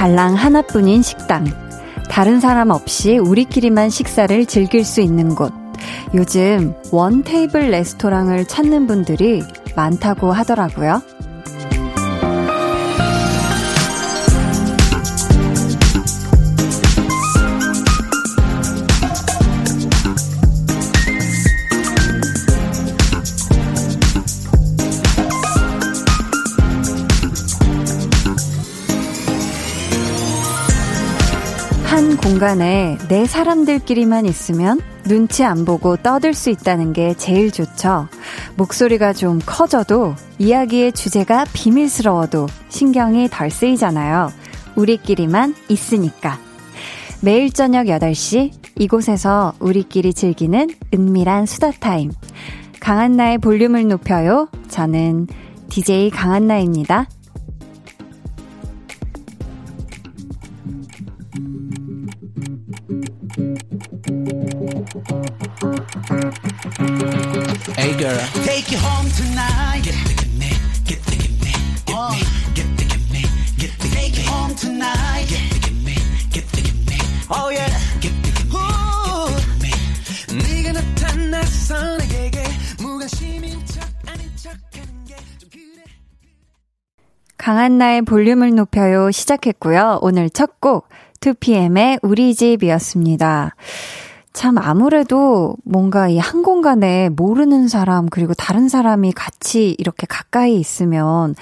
[0.00, 1.44] 달랑 하나뿐인 식당.
[2.08, 5.52] 다른 사람 없이 우리끼리만 식사를 즐길 수 있는 곳.
[6.14, 9.42] 요즘 원 테이블 레스토랑을 찾는 분들이
[9.76, 11.02] 많다고 하더라고요.
[32.40, 38.08] 공간에 내 사람들끼리만 있으면 눈치 안 보고 떠들 수 있다는 게 제일 좋죠.
[38.56, 44.32] 목소리가 좀 커져도 이야기의 주제가 비밀스러워도 신경이 덜 쓰이잖아요.
[44.74, 46.38] 우리끼리만 있으니까.
[47.20, 52.10] 매일 저녁 8시 이곳에서 우리끼리 즐기는 은밀한 수다 타임.
[52.80, 54.48] 강한나의 볼륨을 높여요.
[54.68, 55.26] 저는
[55.68, 57.06] DJ 강한나입니다.
[66.60, 69.80] Hey girl, take you home tonight.
[69.82, 70.50] Get the get me,
[70.84, 71.52] get the get me,
[71.88, 72.20] get me,
[72.54, 73.22] get the get me,
[73.56, 75.24] get the take you home tonight.
[75.26, 75.94] Get the get me,
[76.30, 76.98] get the get me,
[77.30, 77.64] oh yeah,
[78.00, 78.60] get the get me,
[79.08, 79.72] get the
[80.28, 80.52] get me.
[80.62, 82.44] 네가 나타나서 내게
[82.82, 85.84] 무관심인 척 아닌 척 하는 게좀 그래.
[87.38, 90.00] 강한 나의 볼륨을 높여요 시작했고요.
[90.02, 93.54] 오늘 첫 곡 2PM의 우리 집이었습니다.
[94.32, 101.34] 참 아무래도 뭔가 이 한 공간에 모르는 사람 그리고 다른 사람이 같이 이렇게 가까이 있으면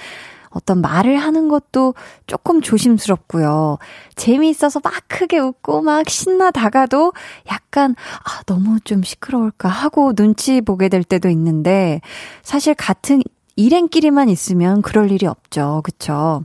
[0.49, 1.93] 어떤 말을 하는 것도
[2.25, 3.77] 조금 조심스럽고요.
[4.15, 7.13] 재미있어서 막 크게 웃고 막 신나다가도
[7.51, 12.01] 약간, 아, 너무 좀 시끄러울까 하고 눈치 보게 될 때도 있는데,
[12.41, 13.21] 사실 같은
[13.57, 15.81] 일행끼리만 있으면 그럴 일이 없죠.
[15.83, 16.43] 그쵸?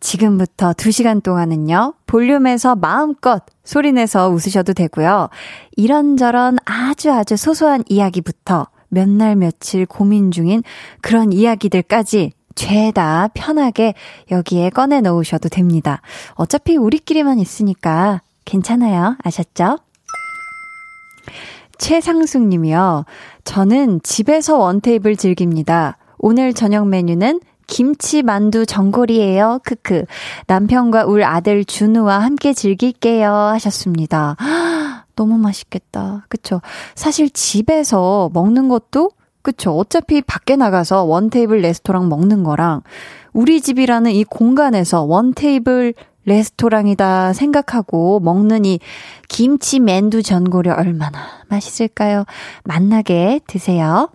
[0.00, 5.28] 지금부터 2시간 동안은요, 볼륨에서 마음껏 소리내서 웃으셔도 되고요.
[5.76, 10.62] 이런저런 아주 아주 소소한 이야기부터 몇 날 며칠 고민 중인
[11.00, 13.94] 그런 이야기들까지 죄다 편하게
[14.30, 16.02] 여기에 꺼내 놓으셔도 됩니다.
[16.34, 19.16] 어차피 우리끼리만 있으니까 괜찮아요.
[19.22, 19.78] 아셨죠?
[21.78, 23.04] 최상숙 님이요.
[23.44, 25.96] 저는 집에서 원테이블 즐깁니다.
[26.18, 29.60] 오늘 저녁 메뉴는 김치 만두 전골이에요.
[29.64, 30.04] 크크.
[30.48, 33.32] 남편과 울 아들 준우와 함께 즐길게요.
[33.32, 34.36] 하셨습니다.
[35.14, 36.26] 너무 맛있겠다.
[36.28, 36.60] 그쵸?
[36.96, 39.70] 사실 집에서 먹는 것도 그쵸.
[39.70, 42.82] 어차피 밖에 나가서 원테이블 레스토랑 먹는 거랑
[43.32, 45.94] 우리 집이라는 이 공간에서 원테이블
[46.26, 48.80] 레스토랑이다 생각하고 먹는 이
[49.28, 52.24] 김치 만두 전골이 얼마나 맛있을까요?
[52.64, 54.10] 맛나게 드세요.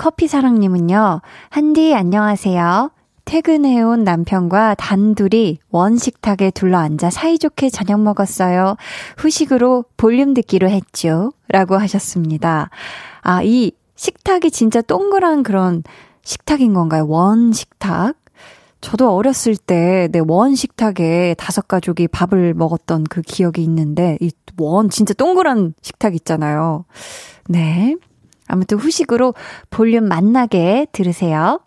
[0.00, 2.90] 커피사랑님은요, 한디 안녕하세요.
[3.26, 8.76] 퇴근해온 남편과 단둘이 원식탁에 둘러앉아 사이좋게 저녁 먹었어요.
[9.18, 11.32] 후식으로 볼륨 듣기로 했죠.
[11.48, 12.70] 라고 하셨습니다.
[13.20, 15.82] 아, 이 식탁이 진짜 동그란 그런
[16.22, 17.06] 식탁인 건가요?
[17.06, 18.16] 원식탁?
[18.80, 24.88] 저도 어렸을 때, 네, 원 식탁에 다섯 가족이 밥을 먹었던 그 기억이 있는데, 이 원,
[24.88, 26.86] 진짜 동그란 식탁 있잖아요.
[27.50, 27.96] 네.
[28.50, 29.34] 아무튼 후식으로
[29.70, 31.60] 볼륨 만나게 들으세요.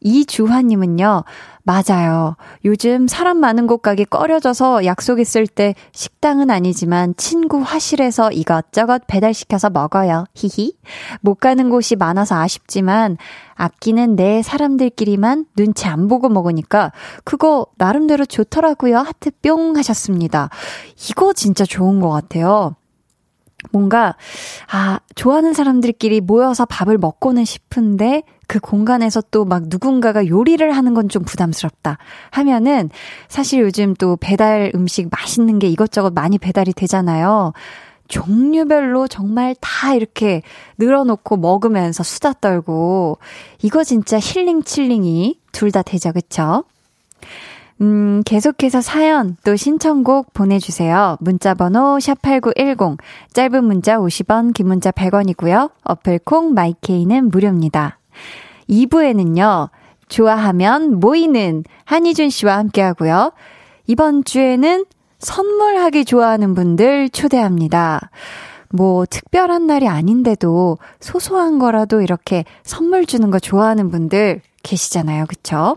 [0.00, 1.24] 이주환님은요,
[1.64, 2.36] 맞아요.
[2.64, 9.68] 요즘 사람 많은 곳 가기 꺼려져서 약속 있을 때 식당은 아니지만 친구 화실에서 이것저것 배달시켜서
[9.68, 10.24] 먹어요.
[10.34, 10.72] 히히.
[11.20, 13.18] 못 가는 곳이 많아서 아쉽지만
[13.54, 16.92] 아끼는 내 사람들끼리만 눈치 안 보고 먹으니까
[17.24, 18.98] 그거 나름대로 좋더라고요.
[18.98, 20.48] 하트 뿅 하셨습니다.
[21.10, 22.76] 이거 진짜 좋은 것 같아요.
[23.72, 24.14] 뭔가,
[24.70, 31.08] 아, 좋아하는 사람들끼리 모여서 밥을 먹고는 싶은데, 그 공간에서 또 막 누군가가 요리를 하는 건
[31.08, 31.98] 좀 부담스럽다
[32.30, 32.88] 하면은,
[33.28, 37.52] 사실 요즘 또 배달 음식 맛있는 게 이것저것 많이 배달이 되잖아요.
[38.08, 40.40] 종류별로 정말 다 이렇게
[40.78, 43.18] 늘어놓고 먹으면서 수다 떨고,
[43.62, 46.64] 이거 진짜 힐링 칠링이 둘 다 되죠, 그쵸?
[47.80, 51.16] 음, 계속해서 사연 또 신청곡 보내주세요.
[51.20, 52.98] 문자번호 샵8910,
[53.32, 55.70] 짧은 문자 50원, 긴 문자 100원이고요.
[55.84, 57.98] 어플콩 마이케이는 무료입니다.
[58.68, 59.70] 2부에는요,
[60.08, 63.32] 좋아하면 모이는 한희준 씨와 함께 하고요.
[63.86, 64.84] 이번 주에는
[65.20, 68.10] 선물하기 좋아하는 분들 초대합니다.
[68.70, 75.26] 뭐, 특별한 날이 아닌데도 소소한 거라도 이렇게 선물 주는 거 좋아하는 분들 계시잖아요.
[75.26, 75.76] 그쵸?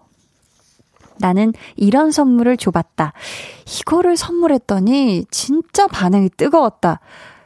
[1.22, 3.14] 나는 이런 선물을 줘봤다.
[3.66, 7.00] 이거를 선물했더니 진짜 반응이 뜨거웠다.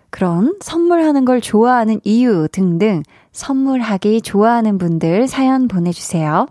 [0.10, 6.48] 그런 선물하는 걸 좋아하는 이유 등등 선물하기 좋아하는 분들 사연 보내주세요.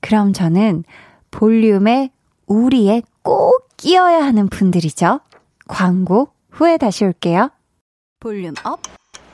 [0.00, 0.84] 그럼 저는
[1.30, 2.10] 볼륨에
[2.46, 5.20] 우리에 꼭 끼어야 하는 분들이죠.
[5.68, 7.50] 광고 후에 다시 올게요.
[8.20, 8.80] volume up,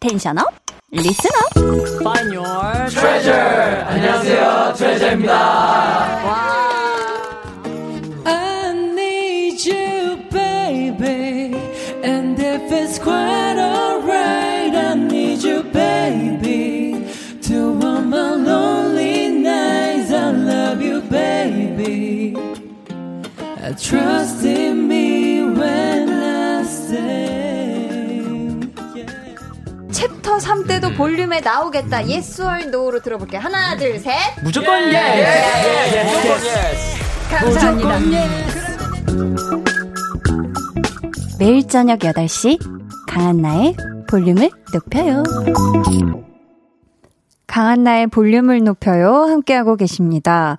[0.01, 0.47] tension up,
[0.91, 1.59] listen up.
[2.01, 3.85] Find your treasure.
[3.87, 5.35] 안녕하세요, 트레저입니다.
[5.35, 6.58] 와.
[23.77, 28.19] Trust in me when I stay.
[29.91, 31.99] 챕터 3 때도 볼륨에 나오겠다.
[31.99, 33.41] Yes or No로 들어볼게요.
[33.41, 34.15] 하나, 둘, 셋.
[34.43, 34.95] 무조건 예!
[34.95, 34.99] 예!
[34.99, 35.93] 예!
[35.95, 36.05] 예!
[36.05, 37.37] 무조건 예!
[37.37, 37.99] 감사합니다.
[41.39, 42.59] 매일 저녁 8시
[43.07, 43.77] 강한나의
[44.09, 45.23] 볼륨을 높여요.
[47.47, 49.25] 강한나의 볼륨을 높여요.
[49.25, 50.57] 함께하고 계십니다.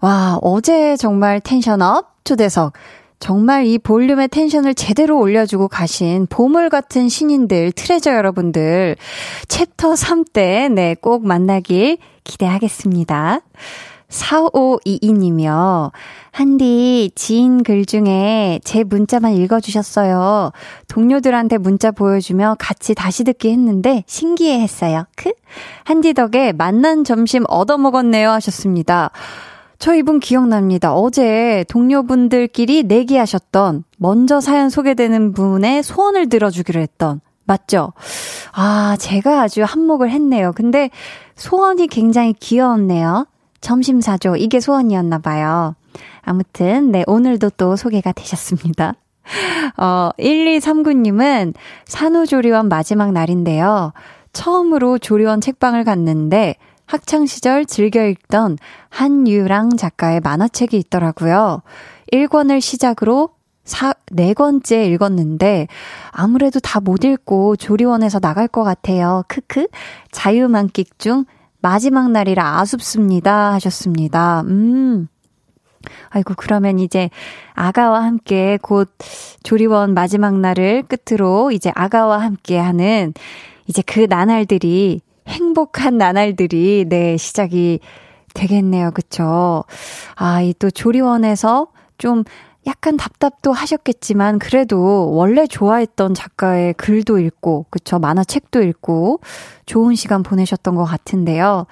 [0.00, 2.72] 와, 어제 정말 tension up 초대석.
[3.20, 8.96] 정말 이 볼륨의 텐션을 제대로 올려주고 가신 보물 같은 신인들, 트레저 여러분들,
[9.46, 13.40] 챕터 3 때, 네, 꼭 만나길 기대하겠습니다.
[14.08, 15.92] 4522님이요.
[16.32, 20.52] 한디, 지인 글 중에 제 문자만 읽어주셨어요.
[20.88, 25.04] 동료들한테 문자 보여주며 같이 다시 듣기 했는데 신기해 했어요.
[25.16, 25.32] 크?
[25.84, 29.10] 한디 덕에 만난 점심 얻어먹었네요 하셨습니다.
[29.80, 30.92] 저 이분 기억납니다.
[30.92, 37.94] 어제 동료분들끼리 내기하셨던, 먼저 사연 소개되는 분의 소원을 들어주기로 했던, 맞죠?
[38.52, 40.52] 아, 제가 아주 한몫을 했네요.
[40.54, 40.90] 근데
[41.34, 43.26] 소원이 굉장히 귀여웠네요.
[43.62, 44.36] 점심사죠.
[44.36, 45.74] 이게 소원이었나 봐요.
[46.20, 48.96] 아무튼, 네, 오늘도 또 소개가 되셨습니다.
[49.78, 51.54] 어, 1239님은
[51.86, 53.94] 산후조리원 마지막 날인데요.
[54.34, 56.56] 처음으로 조리원 책방을 갔는데,
[56.90, 58.58] 학창시절 즐겨 읽던
[58.88, 61.62] 한유랑 작가의 만화책이 있더라고요.
[62.12, 63.28] 1권을 시작으로
[63.62, 65.68] 4, 4권째 읽었는데,
[66.10, 69.22] 아무래도 다 못 읽고 조리원에서 나갈 것 같아요.
[69.28, 69.68] 크크.
[70.10, 71.26] 자유만끽 중
[71.60, 73.52] 마지막 날이라 아쉽습니다.
[73.52, 74.40] 하셨습니다.
[74.46, 75.06] 음.
[76.08, 77.08] 아이고, 그러면 이제
[77.54, 78.90] 아가와 함께 곧
[79.44, 83.14] 조리원 마지막 날을 끝으로 이제 아가와 함께 하는
[83.68, 87.80] 이제 그 나날들이 행복한 나날들이 네, 시작이
[88.34, 88.90] 되겠네요.
[88.92, 89.64] 그쵸?
[90.16, 91.68] 아, 이 또 조리원에서
[91.98, 92.24] 좀
[92.66, 99.20] 약간 답답도 하셨겠지만 그래도 원래 좋아했던 작가의 글도 읽고 그쵸 만화책도 읽고
[99.66, 101.66] 좋은 시간 보내셨던 것 같은데요.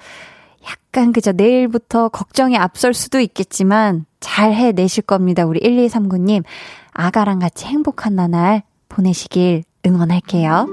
[0.69, 5.45] 약간 그저 내일부터 걱정이 앞설 수도 있겠지만 잘 해내실 겁니다.
[5.45, 6.43] 우리 1239님
[6.91, 10.67] 아가랑 같이 행복한 나날 보내시길 응원할게요.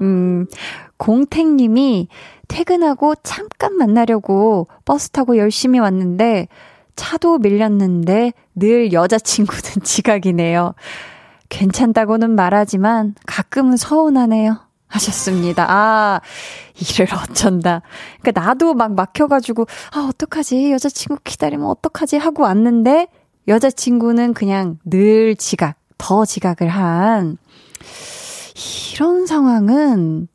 [0.00, 0.46] 음,
[1.02, 2.06] 공택님이
[2.46, 6.46] 퇴근하고 잠깐 만나려고 버스 타고 열심히 왔는데
[6.94, 10.74] 차도 밀렸는데 늘 여자친구는 지각이네요.
[11.48, 14.60] 괜찮다고는 말하지만 가끔은 서운하네요.
[14.86, 15.66] 하셨습니다.
[15.68, 16.20] 아,
[16.76, 17.82] 일을 어쩐다.
[18.20, 20.70] 그니까 나도 막 막혀가지고, 아, 어떡하지?
[20.70, 22.18] 여자친구 기다리면 어떡하지?
[22.18, 23.08] 하고 왔는데,
[23.48, 27.38] 여자친구는 그냥 늘 지각, 더 지각을 한,
[28.92, 30.28] 이런 상황은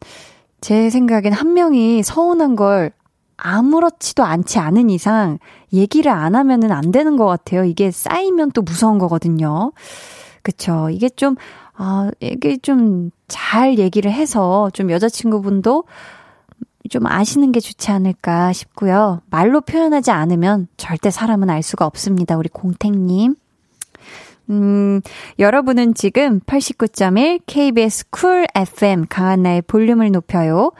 [0.61, 2.91] 제 생각엔 한 명이 서운한 걸
[3.37, 5.37] 아무렇지도 않지 않은 이상
[5.71, 7.63] 얘기를 안 하면은 안 되는 것 같아요.
[7.63, 9.71] 이게 쌓이면 또 무서운 거거든요.
[10.41, 10.89] 그쵸.
[10.89, 11.35] 이게 좀,
[11.75, 15.83] 아, 이게 좀 잘 얘기를 해서 좀 여자친구분도
[16.89, 19.21] 좀 아시는 게 좋지 않을까 싶고요.
[19.29, 22.37] 말로 표현하지 않으면 절대 사람은 알 수가 없습니다.
[22.37, 23.35] 우리 공택님.
[24.49, 25.01] 음,
[25.39, 30.71] 여러분은 지금 89.1 KBS 쿨 FM 강한나의 볼륨을 높여요.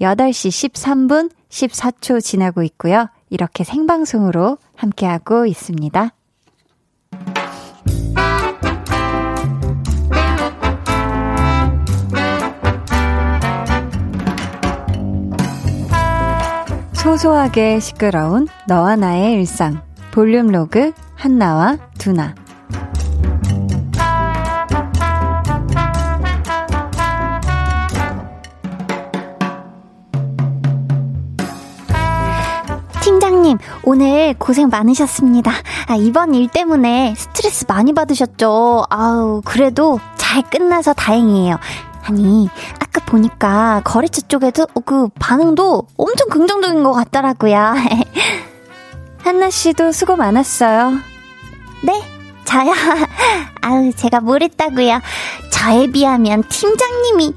[0.00, 3.08] 8시 13분 14초 지나고 있고요.
[3.30, 6.10] 이렇게 생방송으로 함께하고 있습니다.
[16.92, 19.82] 소소하게 시끄러운 너와 나의 일상.
[20.12, 22.34] 볼륨 로그 한나와 두나.
[33.52, 35.52] 님, 오늘 고생 많으셨습니다.
[35.86, 38.84] 아, 이번 일 때문에 스트레스 많이 받으셨죠?
[38.88, 41.58] 아우, 그래도 잘 끝나서 다행이에요.
[42.04, 42.48] 아니,
[42.80, 47.74] 아까 보니까 거래처 쪽에도 그 반응도 엄청 긍정적인 것 같더라고요.
[49.22, 50.92] 한나 씨도 수고 많았어요.
[51.82, 52.02] 네,
[52.44, 52.72] 저요?
[53.60, 55.00] 아우, 제가 뭘 했다고요?
[55.50, 57.34] 저에 비하면 팀장님이.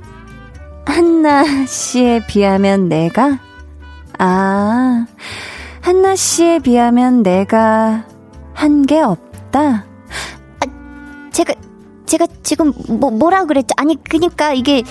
[0.85, 3.39] 한나 씨에 비하면 내가?
[4.17, 5.05] 아,
[5.85, 8.05] 한나 씨에 비하면 내가
[8.53, 9.85] 한 게 없다.
[10.59, 10.65] 아,
[11.31, 11.53] 제가
[12.05, 13.67] 제가 지금 뭐 뭐라 그랬죠?
[13.77, 14.83] 아니 그니까 이게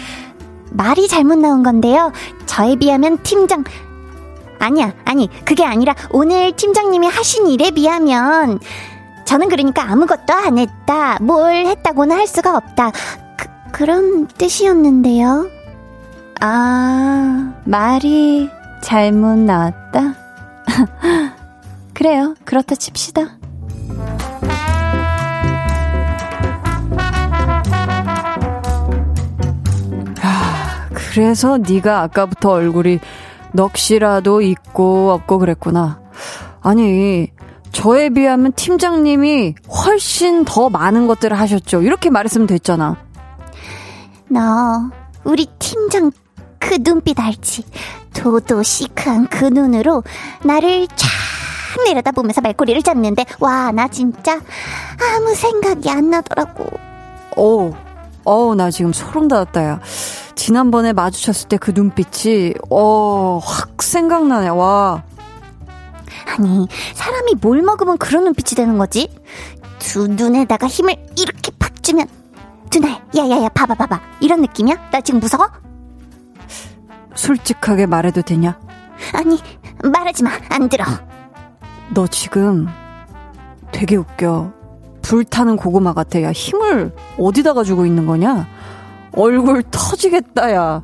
[0.71, 2.13] 말이 잘못 나온 건데요.
[2.47, 3.65] 저에 비하면 팀장
[4.61, 8.61] 아니야 아니 그게 아니라 오늘 팀장님이 하신 일에 비하면
[9.25, 11.19] 저는 그러니까 아무것도 안 했다.
[11.21, 12.93] 뭘 했다고는 할 수가 없다.
[13.37, 15.49] 그, 그런 뜻이었는데요.
[16.41, 18.49] 아, 말이
[18.83, 20.24] 잘못 나왔다?
[21.95, 22.35] 그래요.
[22.45, 23.39] 그렇다 칩시다.
[31.15, 32.99] 그래서 네가 아까부터 얼굴이
[33.53, 36.01] 넋이라도 있고 없고 그랬구나.
[36.61, 37.29] 아니,
[37.71, 41.83] 저에 비하면 팀장님이 훨씬 더 많은 것들을 하셨죠.
[41.83, 42.97] 이렇게 말했으면 됐잖아.
[44.29, 44.91] 너,
[45.23, 46.11] 우리 팀장
[46.59, 47.65] 그 눈빛 알지?
[48.15, 50.03] 도도 시크한 그 눈으로
[50.45, 51.09] 나를 쫙
[51.87, 54.41] 내려다보면서 말꼬리를 잡는데, 와, 나 진짜
[55.17, 56.65] 아무 생각이 안 나더라고.
[57.37, 57.73] 어,
[58.25, 59.81] 어, 나 지금 소름 돋았다, 야.
[60.37, 65.03] 지난번에 마주쳤을 때 그 눈빛이, 어, 확 생각나네, 와.
[66.39, 69.09] 아니, 사람이 뭘 먹으면 그런 눈빛이 되는 거지?
[69.79, 72.07] 두 눈에다가 힘을 이렇게 팍 주면,
[72.71, 74.01] 두날, 야야야, 봐봐, 봐봐.
[74.21, 74.91] 이런 느낌이야?
[74.91, 75.49] 나 지금 무서워?
[77.15, 78.59] 솔직하게 말해도 되냐?
[79.15, 79.41] 아니,
[79.83, 80.31] 말하지 마.
[80.51, 80.85] 안 들어.
[81.93, 82.69] 너 지금
[83.73, 84.53] 되게 웃겨.
[85.03, 86.23] 불타는 고구마 같아.
[86.23, 88.47] 야, 힘을 어디다가 주고 있는 거냐?
[89.17, 90.83] 얼굴 터지겠다, 야.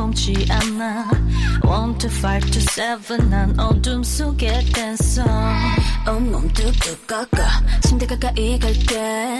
[0.00, 1.10] 평범치 않아.
[1.62, 3.28] One to five to seven.
[3.28, 5.22] 난 어둠 속에 댄서.
[6.08, 7.42] 온몸 뚝뚝 꺾어.
[7.82, 9.38] 침대 가까이 갈게.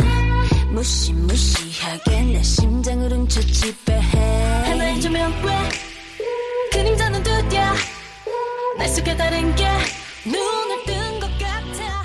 [0.71, 4.65] 무시무시하게 내 심장을 훔쳐 지배해.
[4.69, 5.53] 하나의 조명 왜
[6.73, 7.63] 그림자는 두드려?
[8.77, 9.67] 날 속에 다른 게
[10.27, 12.03] 눈을 뜬것 같아.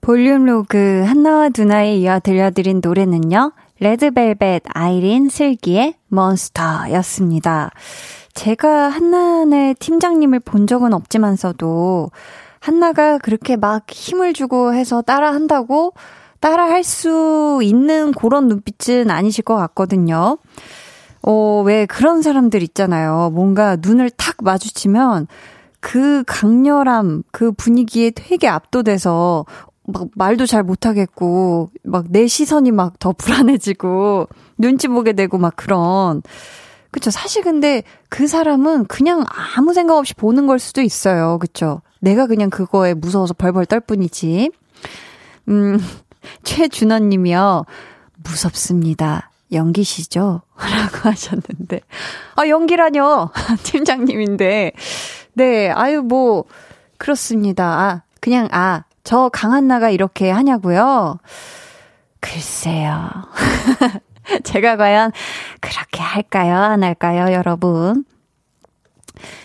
[0.00, 3.52] 볼륨 로그 한나와 두나에 이어 들려드린 노래는요.
[3.80, 7.70] 레드벨벳 아이린 슬기의 몬스터였습니다.
[8.34, 12.10] 제가 한나의 팀장님을 본 적은 없지만서도
[12.60, 15.94] 한나가 그렇게 막 힘을 주고 해서 따라 한다고
[16.40, 20.38] 따라 할 수 있는 그런 눈빛은 아니실 것 같거든요.
[21.22, 23.30] 어, 왜 그런 사람들 있잖아요.
[23.34, 25.26] 뭔가 눈을 탁 마주치면
[25.80, 29.44] 그 강렬함, 그 분위기에 되게 압도돼서
[29.92, 34.28] 막 말도 잘 못하겠고, 막 내 시선이 막 더 불안해지고,
[34.58, 36.22] 눈치 보게 되고 막 그런.
[36.90, 37.10] 그쵸.
[37.10, 39.24] 사실 근데 그 사람은 그냥
[39.56, 41.38] 아무 생각 없이 보는 걸 수도 있어요.
[41.38, 41.82] 그쵸.
[42.00, 44.50] 내가 그냥 그거에 무서워서 벌벌 떨 뿐이지.
[45.48, 45.78] 음,
[46.42, 47.64] 최준원 님이요.
[48.24, 49.30] 무섭습니다.
[49.52, 50.42] 연기시죠?
[50.58, 51.80] 라고 하셨는데.
[52.36, 53.30] 아, 연기라뇨.
[53.64, 54.72] 팀장님인데.
[55.34, 56.44] 네, 아유, 뭐,
[56.98, 57.64] 그렇습니다.
[57.66, 61.18] 아, 그냥, 아, 저 강한나가 이렇게 하냐고요?
[62.20, 63.08] 글쎄요.
[64.44, 65.12] 제가 과연
[65.60, 66.56] 그렇게 할까요?
[66.56, 68.04] 안 할까요, 여러분?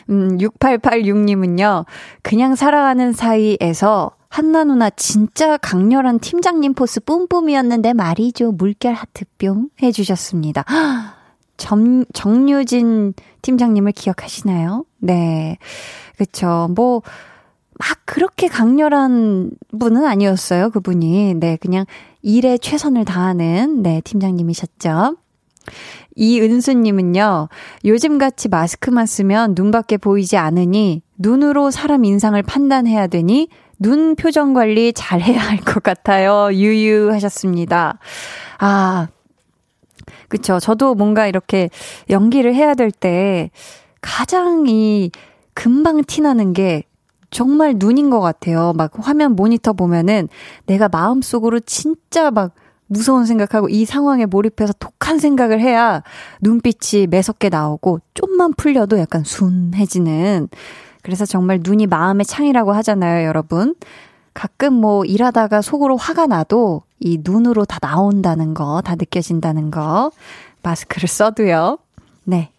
[0.10, 1.86] 음, 6886님은요,
[2.22, 8.52] 그냥 살아가는 사이에서 한나 누나 진짜 강렬한 팀장님 포스 뿜뿜이었는데 말이죠.
[8.52, 10.66] 물결 하트뿅 해주셨습니다.
[11.58, 14.84] 정, 정유진 팀장님을 기억하시나요?
[14.98, 15.58] 네.
[16.18, 16.68] 그쵸.
[16.76, 17.02] 뭐,
[17.78, 21.36] 막 그렇게 강렬한 분은 아니었어요, 그분이.
[21.36, 21.86] 네, 그냥
[22.22, 25.18] 일에 최선을 다하는, 네, 팀장님이셨죠.
[26.16, 27.50] 이은수님은요,
[27.84, 35.22] 요즘같이 마스크만 쓰면 눈밖에 보이지 않으니, 눈으로 사람 인상을 판단해야 되니, 눈 표정 관리 잘
[35.22, 36.50] 해야 할 것 같아요.
[36.54, 38.00] 유유 하셨습니다.
[38.60, 39.10] 아,
[40.30, 40.60] 그쵸.
[40.60, 41.70] 저도 뭔가 이렇게
[42.10, 43.50] 연기를 해야 될 때,
[44.00, 45.12] 가장 이,
[45.54, 46.84] 금방 티나는 게
[47.36, 48.72] 정말 눈인 것 같아요.
[48.78, 50.30] 막 화면 모니터 보면은
[50.68, 52.54] 내가 마음속으로 진짜 막
[52.88, 56.02] 무서운 생각하고 이 상황에 몰입해서 독한 생각을 해야
[56.40, 60.48] 눈빛이 매섭게 나오고 좀만 풀려도 약간 순해지는
[61.02, 63.76] 그래서 정말 눈이 마음의 창이라고 하잖아요, 여러분.
[64.34, 70.10] 가끔 뭐 일하다가 속으로 화가 나도 이 눈으로 다 나온다는 거, 다 느껴진다는 거.
[70.64, 71.80] 마스크를 써도요.
[72.24, 72.50] 네.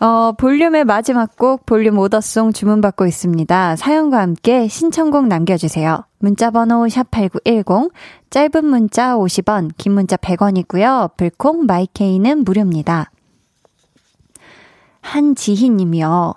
[0.00, 3.76] 어, 볼륨의 마지막 곡 볼륨 오더송 주문받고 있습니다.
[3.76, 6.04] 사연과 함께 신청곡 남겨주세요.
[6.20, 7.90] 문자번호 샵8910,
[8.30, 11.16] 짧은 문자 50원, 긴 문자 100원이고요.
[11.18, 13.10] 불콩 마이케이는 무료입니다.
[15.02, 16.34] 한지희 님이요.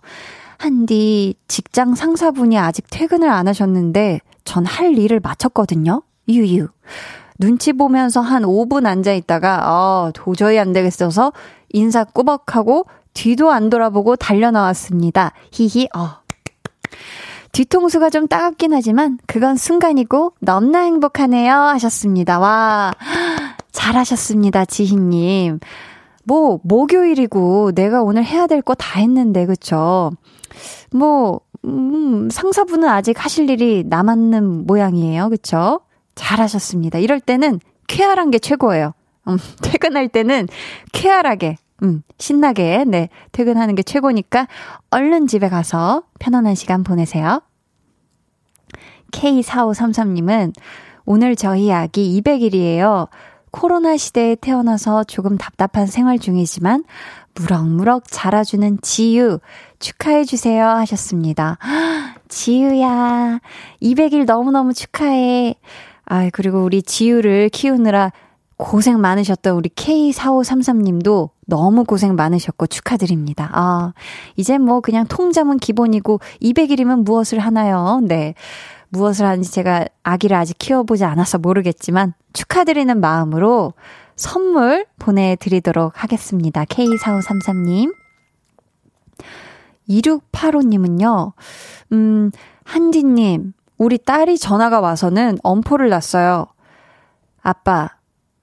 [0.58, 6.02] 한디 직장 상사분이 아직 퇴근을 안 하셨는데 전 할 일을 마쳤거든요.
[6.28, 6.68] 유유.
[7.40, 11.32] 눈치 보면서 한 5분 앉아 있다가 어, 도저히 안 되겠어서
[11.70, 15.32] 인사 꾸벅하고 뒤도 안 돌아보고 달려 나왔습니다.
[15.52, 15.88] 히히.
[15.96, 16.24] 어.
[17.52, 22.40] 뒤통수가 좀 따갑긴 하지만 그건 순간이고 넘나 행복하네요 하셨습니다.
[22.40, 22.94] 와.
[23.72, 25.60] 잘하셨습니다, 지희님.
[26.26, 30.12] 뭐, 목요일이고 내가 오늘 해야 될 거 다 했는데, 그쵸?
[30.92, 35.30] 뭐, 음, 상사분은 아직 하실 일이 남았는 모양이에요.
[35.30, 35.82] 그쵸?
[36.16, 37.00] 잘하셨습니다.
[37.00, 38.94] 이럴 때는 쾌활한 게 최고예요.
[39.28, 40.48] 음, 퇴근할 때는
[40.94, 44.48] 쾌활하게, 음, 신나게, 네, 퇴근하는 게 최고니까
[44.90, 47.42] 얼른 집에 가서 편안한 시간 보내세요.
[49.12, 50.54] K4533님은
[51.06, 53.10] 오늘 저희 아기 200일이에요.
[53.52, 56.86] 코로나 시대에 태어나서 조금 답답한 생활 중이지만
[57.36, 59.40] 무럭무럭 자라주는 지유
[59.80, 61.58] 축하해주세요 하셨습니다.
[62.30, 63.40] 지유야,
[63.82, 65.56] 200일 너무너무 축하해.
[66.06, 68.12] 아, 그리고 우리 지유를 키우느라
[68.58, 73.48] 고생 많으셨던 우리 K4533님도 너무 고생 많으셨고 축하드립니다.
[73.54, 73.94] 아,
[74.36, 78.02] 이제 뭐 그냥 통잠은 기본이고 200일이면 무엇을 하나요?
[78.02, 78.34] 네.
[78.90, 83.74] 무엇을 하는지 제가 아기를 아직 키워보지 않아서 모르겠지만 축하드리는 마음으로
[84.16, 86.66] 선물 보내드리도록 하겠습니다.
[86.66, 87.94] K4533님.
[89.88, 91.34] 2685님은요,
[91.92, 92.32] 음,
[92.64, 96.48] 한디님, 우리 딸이 전화가 와서는 엄포를 놨어요.
[97.44, 97.90] 아빠,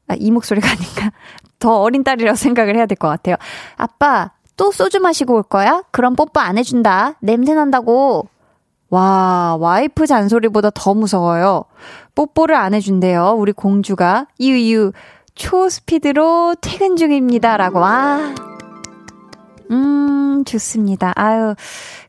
[0.07, 1.13] 아, 이 목소리가 아닌가?
[1.61, 3.37] 더 어린 딸이라고 생각을 해야 될 것 같아요.
[3.77, 5.83] 아빠, 또 소주 마시고 올 거야?
[5.93, 7.15] 그럼 뽀뽀 안 해준다.
[7.21, 8.29] 냄새 난다고.
[8.91, 11.65] 와, 와이프 잔소리보다 더 무서워요.
[12.17, 13.37] 뽀뽀를 안 해준대요.
[13.39, 14.27] 우리 공주가.
[14.41, 14.91] 유유,
[15.37, 17.57] 초스피드로 퇴근 중입니다.
[17.57, 17.79] 라고.
[17.79, 18.35] 와.
[19.71, 21.13] 음, 좋습니다.
[21.15, 21.55] 아유,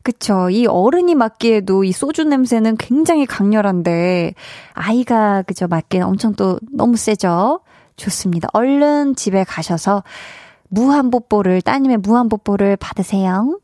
[0.02, 0.50] 그쵸.
[0.50, 4.34] 이 어른이 맡기에도 이 소주 냄새는 굉장히 강렬한데,
[4.72, 7.60] 아이가, 그죠, 맡기엔 엄청 또 너무 세죠?
[7.96, 8.48] 좋습니다.
[8.52, 10.02] 얼른 집에 가셔서
[10.68, 13.58] 무한뽀뽀를, 따님의 무한뽀뽀를 받으세요.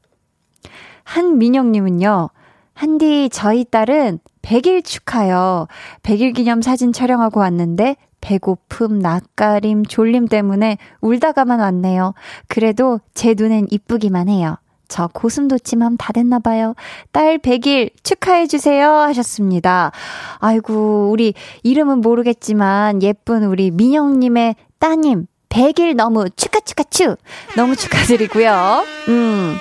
[1.04, 2.28] 한민영님은요,
[2.74, 5.66] 한디, 저희 딸은 100일 축하요.
[6.02, 12.14] 100일 기념 사진 촬영하고 왔는데, 배고픔, 낯가림, 졸림 때문에 울다가만 왔네요.
[12.46, 14.56] 그래도 제 눈엔 이쁘기만 해요.
[14.88, 16.74] 저 고슴도치맘 다 됐나봐요.
[17.12, 18.90] 딸 100일 축하해주세요.
[18.90, 19.92] 하셨습니다.
[20.38, 27.16] 아이고, 우리 이름은 모르겠지만 예쁜 우리 민영님의 따님 100일 너무 축하, 축하, 축!
[27.56, 28.84] 너무 축하드리고요.
[29.08, 29.56] 음.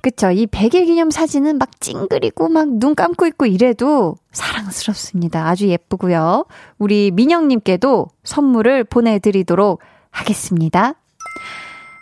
[0.00, 0.30] 그쵸.
[0.30, 5.48] 이 100일 기념 사진은 막 찡그리고 막 눈 감고 있고 이래도 사랑스럽습니다.
[5.48, 6.44] 아주 예쁘고요.
[6.78, 10.94] 우리 민영님께도 선물을 보내드리도록 하겠습니다.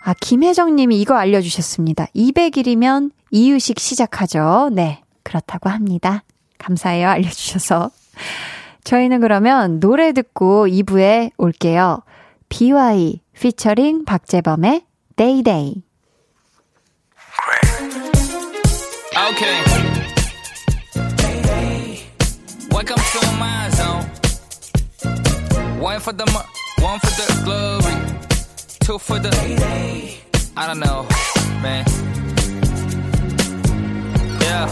[0.07, 2.07] 아, 김혜정 님이 이거 알려주셨습니다.
[2.15, 4.71] 200일이면 이유식 시작하죠.
[4.73, 5.03] 네.
[5.25, 6.23] 그렇다고 합니다.
[6.59, 7.09] 감사해요.
[7.09, 7.91] 알려주셔서.
[8.85, 12.03] 저희는 그러면 노래 듣고 2부에 올게요.
[12.49, 14.83] BY 피처링 박재범의
[15.17, 15.83] 데이데이.
[19.29, 19.65] Okay.
[22.71, 24.07] Welcome to my zone.
[25.81, 26.27] One for the
[26.81, 27.97] one for the glory,
[28.87, 29.31] two for the
[30.57, 31.09] I don't know,
[31.61, 31.85] man.
[34.41, 34.71] Yeah.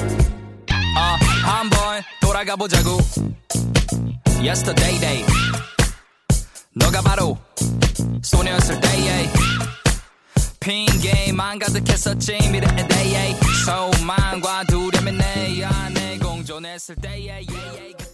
[0.97, 3.01] Uh, 한번 돌아가 보자고.
[4.41, 5.25] Yesterday day.
[6.77, 7.37] 너가 바로
[8.23, 9.29] 소녀였을 때에.
[10.61, 13.35] 핑계만 가득했었지 미래에 대해
[13.67, 18.14] 소망과 두려움에 내 안에 공존했을 때에 yeah, yeah,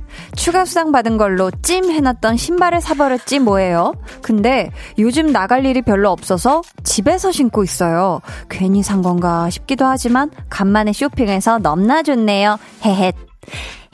[0.35, 3.93] 추가 수당 받은 걸로 찜 해놨던 신발을 사버렸지 뭐예요.
[4.21, 8.21] 근데 요즘 나갈 일이 별로 없어서 집에서 신고 있어요.
[8.49, 12.57] 괜히 산 건가 싶기도 하지만 간만에 쇼핑해서 넘나 좋네요.
[12.83, 13.15] 헤헷.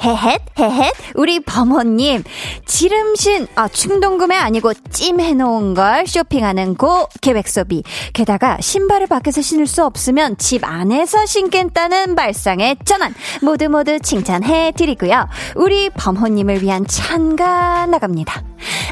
[0.04, 2.24] 헤헷, 헤헷, 우리 범호님.
[2.66, 7.84] 지름신, 아, 충동구매 아니고 찜해놓은 걸 쇼핑하는 고 계획 소비.
[8.14, 13.16] 게다가 신발을 밖에서 신을 수 없으면 집 안에서 신겠다는 발상의 전환.
[13.42, 15.28] 모두 모두 칭찬해 드리고요.
[15.56, 18.44] 우리 범호님을 위한 찬가 나갑니다.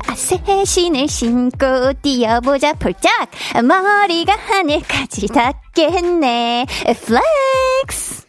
[0.07, 3.29] 아, 새 신을 신고 뛰어보자 폴짝.
[3.63, 6.65] 머리가 하늘까지 닿겠네.
[6.83, 8.24] flex.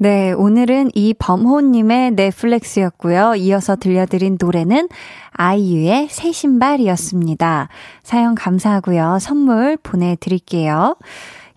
[0.00, 3.34] 네, 오늘은 이범호님의 flex였고요.
[3.34, 4.88] 이어서 들려드린 노래는
[5.32, 7.68] 아이유의 새 신발이었습니다.
[8.04, 9.18] 사연 감사하고요.
[9.20, 10.94] 선물 보내드릴게요.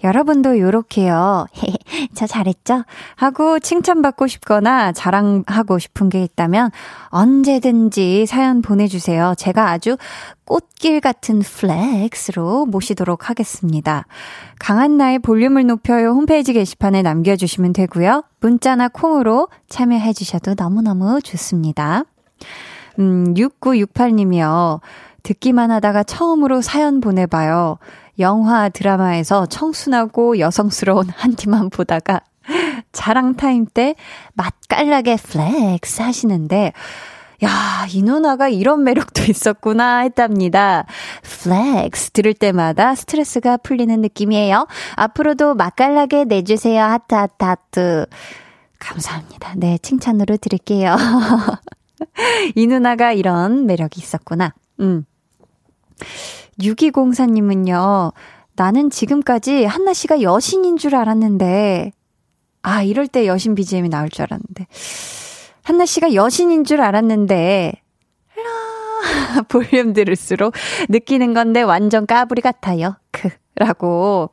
[0.03, 1.45] 여러분도 요렇게요.
[2.15, 2.83] 저 잘했죠?
[3.15, 6.71] 하고 칭찬받고 싶거나 자랑하고 싶은 게 있다면
[7.07, 9.33] 언제든지 사연 보내주세요.
[9.37, 9.97] 제가 아주
[10.45, 14.05] 꽃길 같은 flex로 모시도록 하겠습니다.
[14.59, 18.23] 강한나의 볼륨을 높여요 홈페이지 게시판에 남겨주시면 되고요.
[18.41, 22.03] 문자나 콩으로 참여해 주셔도 너무너무 좋습니다.
[22.99, 24.81] 음, 6968님이요.
[25.23, 27.77] 듣기만 하다가 처음으로 사연 보내봐요.
[28.19, 32.21] 영화, 드라마에서 청순하고 여성스러운 한디만 보다가
[32.91, 33.95] 자랑 타임 때
[34.33, 36.73] 맛깔나게 flex 하시는데,
[37.43, 40.85] 야, 이 누나가 이런 매력도 있었구나 했답니다.
[41.23, 44.67] flex 들을 때마다 스트레스가 풀리는 느낌이에요.
[44.95, 46.83] 앞으로도 맛깔나게 내주세요.
[46.83, 48.05] 하트, 하트, 하트.
[48.79, 49.53] 감사합니다.
[49.57, 50.95] 네, 칭찬으로 드릴게요.
[52.55, 54.53] 이 누나가 이런 매력이 있었구나.
[54.79, 55.05] 음.
[56.61, 58.13] 6204님은요,
[58.55, 61.91] 나는 지금까지 한나 씨가 여신인 줄 알았는데,
[62.63, 64.67] 아, 이럴 때 여신 BGM이 나올 줄 알았는데,
[65.63, 67.73] 한나 씨가 여신인 줄 알았는데,
[68.35, 70.53] 라, 볼륨 들을수록
[70.89, 72.95] 느끼는 건데 완전 까불이 같아요.
[73.11, 74.31] 크, 라고.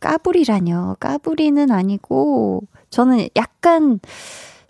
[0.00, 0.96] 까불이라뇨.
[1.00, 4.00] 까불이는 아니고, 저는 약간,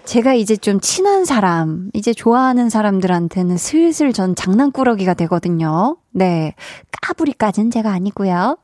[0.06, 5.96] 제가 이제 좀 친한 사람, 이제 좋아하는 사람들한테는 슬슬 전 장난꾸러기가 되거든요.
[6.12, 6.54] 네.
[7.02, 8.56] 까부리까지는 제가 아니고요.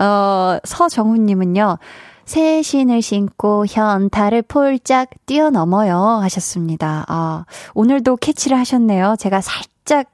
[0.00, 1.78] 어, 서정훈님은요.
[2.24, 7.04] 새 신을 신고 현타를 폴짝 뛰어넘어요 하셨습니다.
[7.08, 9.16] 아, 오늘도 캐치를 하셨네요.
[9.18, 10.06] 제가 살짝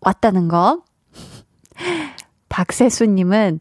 [0.00, 0.82] 왔다는 거.
[2.50, 3.60] 박세수님은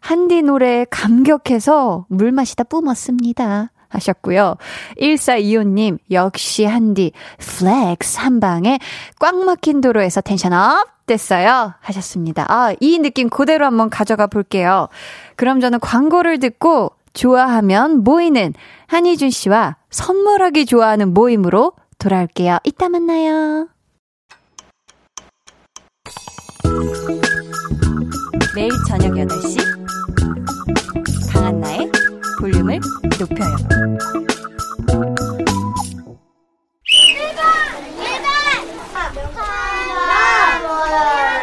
[0.00, 3.70] 한디 노래에 감격해서 물 마시다 뿜었습니다.
[3.92, 4.56] 하셨고요.
[5.00, 8.78] 1425님, 역시 한디, flex 한 방에
[9.20, 11.74] 꽉 막힌 도로에서 tension up 됐어요.
[11.80, 12.46] 하셨습니다.
[12.48, 14.88] 아, 이 느낌 그대로 한번 가져가 볼게요.
[15.36, 18.54] 그럼 저는 광고를 듣고 좋아하면 모이는
[18.86, 22.58] 한희준 씨와 선물하기 좋아하는 모임으로 돌아올게요.
[22.64, 23.68] 이따 만나요.
[28.54, 29.56] 매일 저녁 8시
[31.32, 31.90] 강한나의
[32.42, 32.80] 볼륨을
[33.20, 33.56] 높여요.
[40.08, 41.41] 아,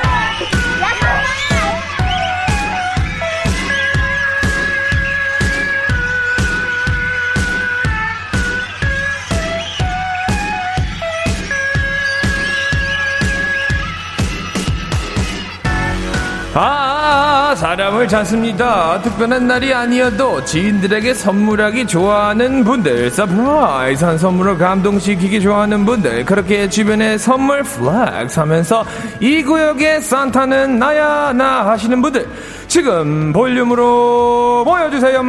[17.70, 19.00] 사람을 찾습니다.
[19.04, 27.20] 특별한 날이 아니어도 지인들에게 선물하기 좋아하는 분들, surprise 한 선물을 감동시키기 좋아하는 분들, 그렇게 주변에
[27.20, 28.84] 선물 flex 하면서
[29.20, 32.28] 이 구역의 산타는 나야, 나 하시는 분들,
[32.68, 35.22] 지금 볼륨으로 모여주세요.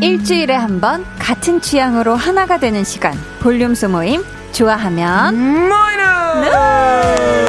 [0.00, 3.12] 일주일에 한 번 같은 취향으로 하나가 되는 시간.
[3.40, 7.45] 볼륨 소모임 좋아하면 모이는!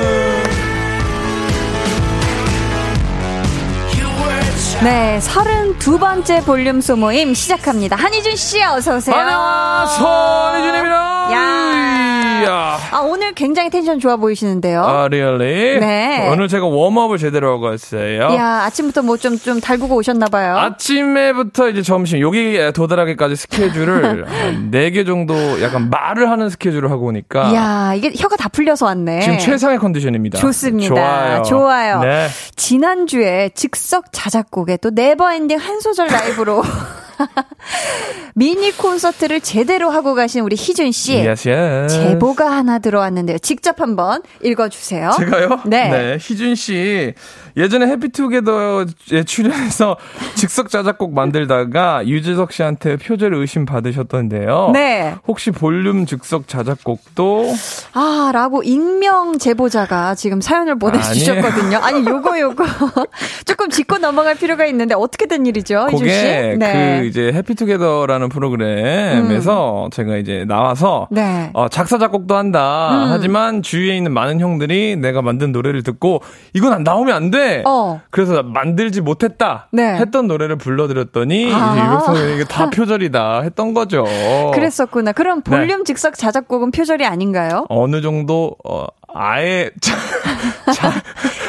[4.84, 7.96] 네, 32번째 볼륨 소모임 시작합니다.
[7.96, 9.16] 한희준 씨 어서 오세요.
[9.16, 11.34] 안녕하세요, 손희준입니다.
[11.34, 12.07] 야.
[12.44, 12.78] 이야.
[12.92, 14.84] 아, 오늘 굉장히 텐션 좋아 보이시는데요.
[14.84, 15.80] 아, really?
[15.80, 16.30] 네.
[16.32, 18.34] 오늘 제가 웜업을 제대로 하고 왔어요.
[18.36, 20.58] 야, 아침부터 뭐 좀, 좀 달구고 오셨나봐요.
[20.58, 27.54] 아침에부터 이제 점심, 여기 도달하기까지 스케줄을 한 4개 정도 약간 말을 하는 스케줄을 하고 오니까.
[27.56, 29.22] 야 이게 혀가 다 풀려서 왔네.
[29.22, 30.38] 지금 최상의 컨디션입니다.
[30.40, 30.94] 좋습니다.
[30.96, 31.42] 좋아요.
[31.44, 32.00] 좋아요.
[32.02, 32.28] 네.
[32.56, 36.64] 지난주에 즉석 자작곡에 또 never ending 한 소절 라이브로
[38.36, 41.16] 미니 콘서트를 제대로 하고 가신 우리 희준 씨.
[41.16, 41.96] Yes, yes.
[41.96, 43.40] 제보가 하나 들어왔는데요.
[43.40, 45.12] 직접 한번 읽어주세요.
[45.18, 45.62] 제가요?
[45.66, 46.18] 네.
[46.20, 47.14] 희준 씨
[47.58, 49.98] 예전에 해피투게더에 출연해서
[50.36, 54.70] 즉석 자작곡 만들다가 유재석 씨한테 표절 의심 받으셨던데요.
[54.74, 55.16] 네.
[55.28, 57.54] 혹시 볼륨 즉석 자작곡도
[57.94, 61.80] 아, 라고 익명 제보자가 지금 사연을 보내주셨거든요.
[61.80, 62.66] 아니, 요거, 요거.
[63.46, 66.16] 조금 짚고 넘어갈 필요가 있는데, 어떻게 된 일이죠, 희준 씨?
[66.16, 71.50] 그게 그 이제 해피투게더라는 프로그램에서 제가 이제 나와서 네.
[71.54, 72.90] 어, 작사 작곡도 한다.
[72.92, 73.08] 음.
[73.10, 76.22] 하지만 주위에 있는 많은 형들이 내가 만든 노래를 듣고
[76.54, 77.64] 이건 안 나오면 안 돼.
[77.66, 78.02] 어.
[78.10, 79.68] 그래서 만들지 못했다.
[79.72, 79.96] 네.
[79.96, 81.74] 했던 노래를 불러드렸더니 아.
[81.74, 84.06] 이제 유백성이 이게 다 표절이다 했던 거죠.
[84.54, 85.12] 그랬었구나.
[85.14, 85.50] 그럼 네.
[85.52, 87.66] 볼륨 즉석 자작곡은 표절이 아닌가요?
[87.70, 89.96] 어느 정도 어, 아예 자,
[90.74, 90.90] 자,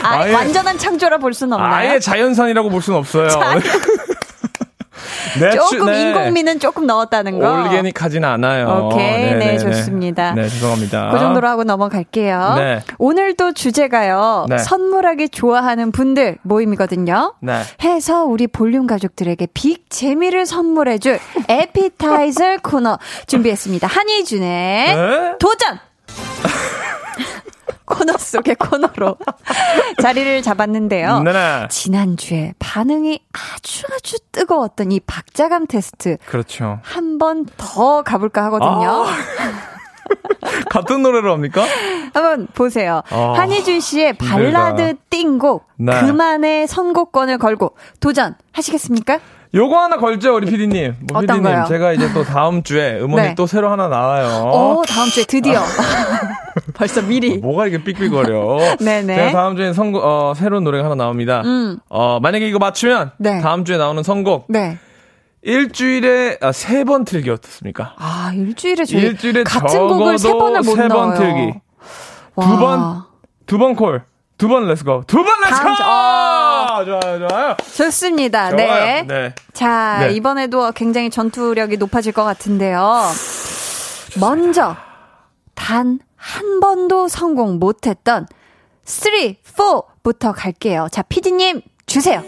[0.02, 1.72] 아, 아예- 완전한 창조라 볼 수는 없나요?
[1.90, 3.28] 아예 자연산이라고 볼 수는 없어요.
[3.28, 3.60] 네,
[5.54, 6.02] 조금 네.
[6.02, 7.62] 인공미는 조금 넣었다는 거.
[7.64, 8.90] 올게닉하진 않아요.
[8.92, 9.34] 오케이.
[9.34, 10.32] 네, 네, 좋습니다.
[10.34, 11.10] 네, 죄송합니다.
[11.12, 12.54] 그 정도로 하고 넘어갈게요.
[12.56, 12.80] 네.
[12.98, 14.46] 오늘도 주제가요.
[14.48, 14.58] 네.
[14.58, 17.34] 선물하기 좋아하는 분들 모임이거든요.
[17.40, 17.60] 네.
[17.82, 23.86] 해서 우리 볼륨 가족들에게 빅 재미를 선물해줄 에피타이저 코너 준비했습니다.
[23.86, 25.32] 한희준의 네?
[25.38, 25.78] 도전!
[27.88, 29.16] 코너 속의 코너로
[30.02, 31.20] 자리를 잡았는데요.
[31.20, 31.68] 네네.
[31.70, 36.78] 지난주에 반응이 아주 아주 뜨거웠던 이 박자감 테스트 그렇죠.
[36.82, 39.04] 한 번 더 가볼까 하거든요.
[39.06, 39.08] 아.
[40.70, 41.64] 같은 노래로 합니까?
[42.14, 43.02] 한번 보세요.
[43.10, 46.00] 아, 한희준 씨의 발라드 띵곡 네.
[46.00, 49.18] 그만의 선곡권을 걸고 도전하시겠습니까?
[49.54, 50.96] 요거 하나 걸죠, 우리 피디님.
[51.10, 51.64] 뭐 어떤 피디님, 거요?
[51.68, 53.34] 제가 이제 또 다음 주에 음원이 네.
[53.34, 54.50] 또 새로 하나 나와요.
[54.52, 55.62] 오, 다음 주에 드디어.
[56.74, 57.38] 벌써 미리.
[57.38, 58.76] 뭐가 이게 삑삑거려.
[58.78, 59.16] 네네.
[59.16, 61.42] 제가 다음 주에 선곡, 어, 새로운 노래가 하나 나옵니다.
[61.46, 61.78] 음.
[61.88, 63.40] 어, 만약에 이거 맞추면, 네.
[63.40, 64.78] 다음 주에 나오는 선곡, 네.
[65.42, 67.94] 일주일에, 아, 세 번 틀기 어떻습니까?
[67.96, 71.14] 아, 일주일에 저희 일주일에 같은 곡을 세 번을 못 세번 넣어요.
[71.14, 71.54] 틀기.
[72.34, 72.46] 와.
[72.46, 73.02] 두 번,
[73.46, 74.02] 두 번 call.
[74.36, 75.04] 두 번 let's go.
[75.06, 75.68] 두 번 let's go!
[76.84, 77.56] 좋아요, 좋아요.
[77.74, 78.50] 좋습니다.
[78.50, 78.84] 좋아요.
[78.84, 79.02] 네.
[79.06, 79.34] 네.
[79.52, 80.12] 자, 네.
[80.14, 83.02] 이번에도 굉장히 전투력이 높아질 것 같은데요.
[84.20, 84.76] 먼저,
[85.54, 88.26] 단 한 번도 성공 못했던
[88.84, 89.12] 3,
[89.56, 90.88] 4부터 갈게요.
[90.90, 92.22] 자, 피디님, 주세요.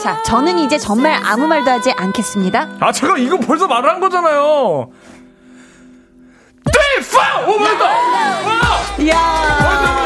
[0.00, 2.76] 자, 저는 이제 정말 아무 말도 하지 않겠습니다.
[2.80, 4.90] 아, 제가 이거 벌써 말을 한 거잖아요.
[6.64, 6.72] 네,
[7.12, 7.46] 파!
[7.46, 7.84] 오, 맞다!
[7.84, 8.96] 와!
[9.00, 9.99] 이야.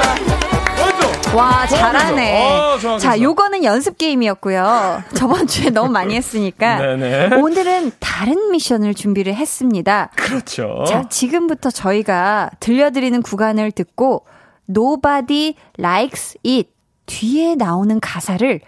[1.34, 2.42] 와, 잘하네.
[2.46, 3.20] 어, 자.
[3.20, 5.02] 요거는 연습 게임이었고요.
[5.14, 6.78] 저번 주에 너무 많이 했으니까.
[6.96, 7.36] 네네.
[7.36, 10.10] 오늘은 다른 미션을 준비를 했습니다.
[10.16, 10.84] 그렇죠.
[10.86, 14.26] 자, 지금부터 저희가 들려드리는 구간을 듣고
[14.70, 16.70] Nobody likes it
[17.06, 18.60] 뒤에 나오는 가사를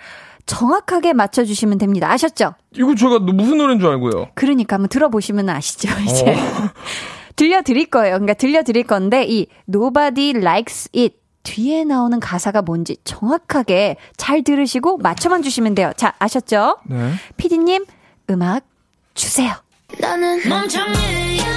[0.47, 2.11] 정확하게 맞춰주시면 됩니다.
[2.11, 2.55] 아셨죠?
[2.77, 4.29] 이거 제가 무슨 노래인 줄 알고요.
[4.35, 6.33] 그러니까 한번 들어보시면 아시죠, 이제.
[6.33, 6.37] 어.
[7.37, 8.15] 들려드릴 거예요.
[8.15, 15.43] 그러니까 들려드릴 건데, 이 Nobody likes it 뒤에 나오는 가사가 뭔지 정확하게 잘 들으시고 맞춰만
[15.43, 15.93] 주시면 돼요.
[15.97, 16.79] 자, 아셨죠?
[16.87, 17.13] 네.
[17.37, 17.87] 피디님,
[18.31, 18.65] 음악
[19.15, 19.55] 주세요.
[20.01, 21.56] 나는 멍청이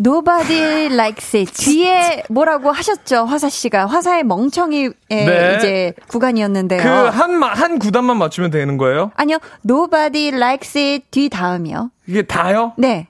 [0.00, 1.52] Nobody likes it.
[1.52, 3.24] 뒤에 뭐라고 하셨죠?
[3.26, 3.86] 화사 씨가.
[3.86, 5.54] 화사의 멍청이의 네.
[5.56, 6.82] 이제 구간이었는데요.
[6.82, 9.12] 그, 한, 마- 한 구단만 맞추면 되는 거예요?
[9.14, 9.38] 아니요.
[9.64, 11.90] Nobody likes it 뒤 다음이요.
[12.06, 12.72] 이게 다요?
[12.76, 13.06] 네.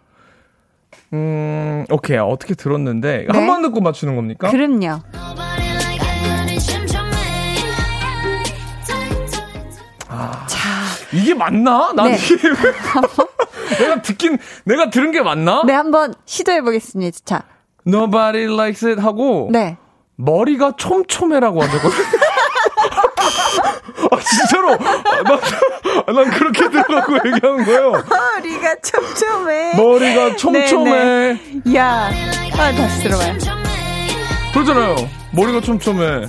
[1.15, 2.19] 음, 오케이.
[2.19, 3.27] 어떻게 들었는데.
[3.31, 3.39] 네.
[3.39, 4.51] 한번 듣고 맞추는 겁니까?
[4.51, 5.01] 그럼요.
[5.13, 5.45] Tight.
[10.47, 10.69] 자,
[11.13, 11.93] 이게 맞나?
[11.95, 12.17] 난 네.
[12.17, 12.55] 이게 왜-
[13.79, 15.63] 내가 듣긴, 내가 들은 게 맞나?
[15.67, 17.19] 네, 한번 시도해 보겠습니다.
[17.25, 17.43] 자,
[17.87, 19.49] Nobody likes it 하고.
[19.53, 19.77] 네.
[20.17, 21.93] 머리가 촘촘해라고 하더라고요.
[24.11, 24.73] 아, 진짜로.
[24.73, 24.77] 아,
[26.07, 27.93] 난, 난 그렇게 들어가고 얘기하는 거예요.
[27.93, 29.77] 머리가 촘촘해.
[29.77, 30.93] 머리가 촘촘해.
[31.65, 32.11] 네, 야,
[32.53, 33.35] 아, 다시 들어봐요.
[34.53, 34.97] 그러잖아요.
[35.33, 36.27] 머리가 촘촘해.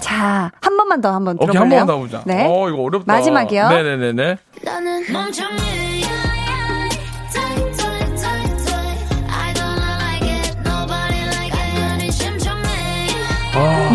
[0.00, 1.80] 자, 한 번만 더 한번 오케이, 들어볼래요?
[1.80, 2.22] 한번 나오자.
[2.24, 2.46] 네.
[2.48, 3.12] 어, 이거 어렵다.
[3.12, 3.68] 마지막이요.
[3.68, 4.38] 네네네네.
[4.62, 5.56] 나는 멍청이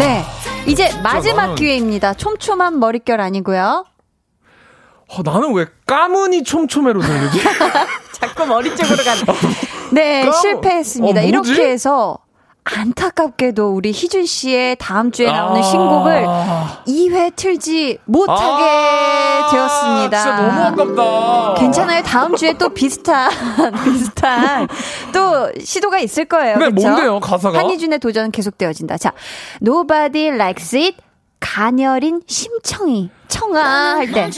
[0.02, 0.24] 네.
[0.68, 2.14] 이제 마지막 나는- 기회입니다.
[2.16, 3.86] 촘촘한 머릿결 아니고요.
[5.10, 7.40] 어, 나는 왜 까문이 촘촘해로 들리지?
[8.14, 9.24] 자꾸 머리 쪽으로 가는.
[9.92, 11.22] 네, 까무- 실패했습니다.
[11.22, 11.24] 어?
[11.24, 12.18] 이렇게 해서
[12.64, 15.64] 안타깝게도 우리 희준 씨의 다음 주에 나오는 아.
[15.64, 16.26] 신곡을
[16.88, 20.18] 2회 틀지 못하게 아, 되었습니다.
[20.22, 21.54] 진짜 너무 아깝다.
[21.60, 22.04] 괜찮아요.
[22.04, 23.32] 다음 주에 또 비슷한
[23.84, 24.68] 비슷한
[25.12, 26.58] 또 시도가 있을 거예요.
[26.58, 26.88] 네, 그쵸?
[26.88, 27.58] 뭔데요, 가사가?
[27.60, 28.98] 한희준의 도전 계속되어진다.
[28.98, 29.14] 자,
[29.62, 30.98] Nobody likes it.
[31.40, 34.30] 가녀린 심청이 청아 할 때.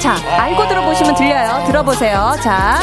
[0.00, 1.64] 자, 알고 들어보시면 들려요.
[1.66, 2.34] 들어보세요.
[2.42, 2.78] 자,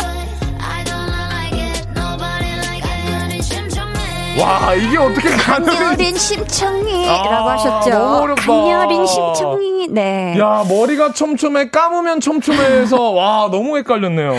[4.40, 5.78] 와, 이게 어떻게 가능해?
[5.78, 7.90] 가녀린 심청이라고 아, 하셨죠.
[7.92, 8.46] 너무 어렵다.
[8.48, 9.88] 가녀린 심청이.
[9.90, 10.36] 네.
[10.40, 14.34] 야, 머리가 촘촘해, 까무면 촘촘해서, 와, 너무 헷갈렸네요.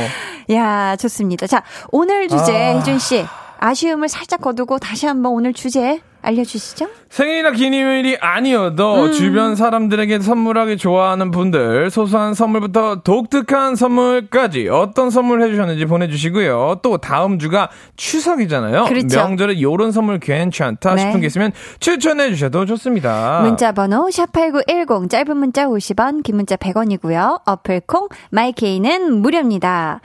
[0.51, 1.47] 야, 좋습니다.
[1.47, 2.79] 자, 오늘 주제 아.
[2.79, 3.25] 희준 씨.
[3.61, 6.89] 아쉬움을 살짝 거두고 다시 한번 오늘 주제 알려주시죠.
[7.11, 15.85] 생일이나 기념일이 아니어도 주변 사람들에게 선물하기 좋아하는 분들 소소한 선물부터 독특한 선물까지 어떤 선물 해주셨는지
[15.85, 16.81] 보내주시고요.
[16.83, 18.87] 또 다음 주가 추석이잖아요.
[18.87, 19.17] 그렇죠.
[19.17, 21.03] 명절에 요런 선물 괜찮다 네.
[21.03, 23.41] 싶은 게 있으면 추천해 주셔도 좋습니다.
[23.43, 27.43] 문자 번호 샵8910 짧은 문자 50원 긴 문자 100원이고요.
[27.45, 30.01] 어플 콩 마이케이는 무료입니다.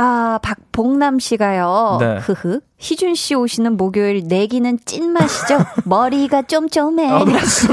[0.00, 1.98] 아 박봉남 씨가요.
[1.98, 2.18] 네.
[2.18, 2.60] 흐흐.
[2.78, 5.58] 희준 씨 오시는 목요일 내기는 찐맛이죠.
[5.86, 7.08] 머리가 쫌쫌해.
[7.10, 7.24] 아,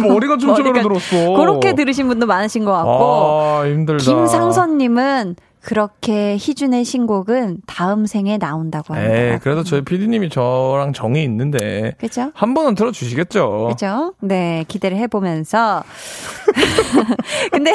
[0.01, 1.33] 머리가 머리가 들었어.
[1.37, 4.03] 그렇게 들으신 분도 많으신 것 같고 아, 힘들다.
[4.03, 9.15] 김상선 님은 그렇게 희준의 신곡은 다음 생에 나온다고 합니다.
[9.15, 11.95] 에이, 그래도 저희 PD님이 저랑 정이 있는데.
[11.97, 12.31] 그죠?
[12.35, 13.69] 한 번은 들어주시겠죠.
[13.71, 14.13] 그죠?
[14.19, 15.83] 네, 기대를 해보면서.
[17.51, 17.73] 근데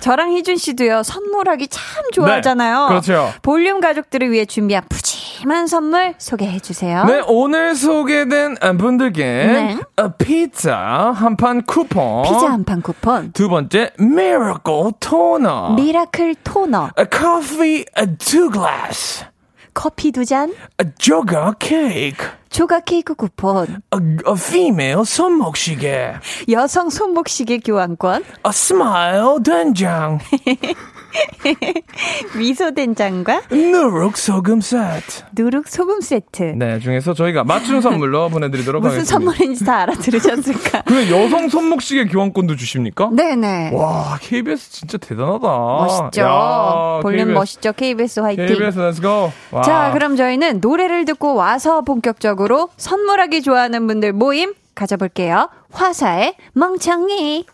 [0.00, 2.82] 저랑 희준 씨도요, 선물하기 참 좋아하잖아요.
[2.82, 3.32] 네, 그렇죠.
[3.40, 5.11] 볼륨 가족들을 위해 준비한 푸짐
[5.50, 7.04] 한 선물 소개해 주세요.
[7.04, 9.78] 네, 오늘 소개된 분들께 네.
[9.96, 10.76] 어, 피자
[11.14, 17.84] 한 판 쿠폰, 피자 한 판 쿠폰, 두 번째 miracle toner, miracle toner, 아, 커피
[18.18, 19.24] 두 glass,
[19.74, 26.14] 커피 두 잔, 아, 조각 케이크, 조각 케이크 쿠폰, 아, 아, female 손목시계,
[26.50, 30.18] 여성 손목시계 교환권, 아, smile 된장,
[32.38, 35.24] 미소 된장과 누룩 소금 세트.
[35.36, 36.42] 누룩 소금 세트.
[36.56, 39.10] 네, 중에서 저희가 맞춤 선물로 보내드리도록 무슨 하겠습니다.
[39.32, 40.82] 선물인지 다 알아들으셨을까?
[40.86, 43.10] 근데 여성 손목시계 교환권도 주십니까?
[43.12, 43.70] 네네.
[43.74, 45.46] 와, KBS 진짜 대단하다.
[45.48, 46.20] 멋있죠.
[46.22, 47.34] 야, 볼륨 KBS.
[47.38, 47.72] 멋있죠.
[47.72, 48.46] KBS 화이팅.
[48.46, 49.32] KBS let's go.
[49.52, 49.62] 와.
[49.62, 55.48] 자, 그럼 저희는 노래를 듣고 와서 본격적으로 선물하기 좋아하는 분들 모임 가져볼게요.
[55.72, 57.44] 화사의 멍청이.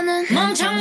[0.00, 0.80] 르는 사나이.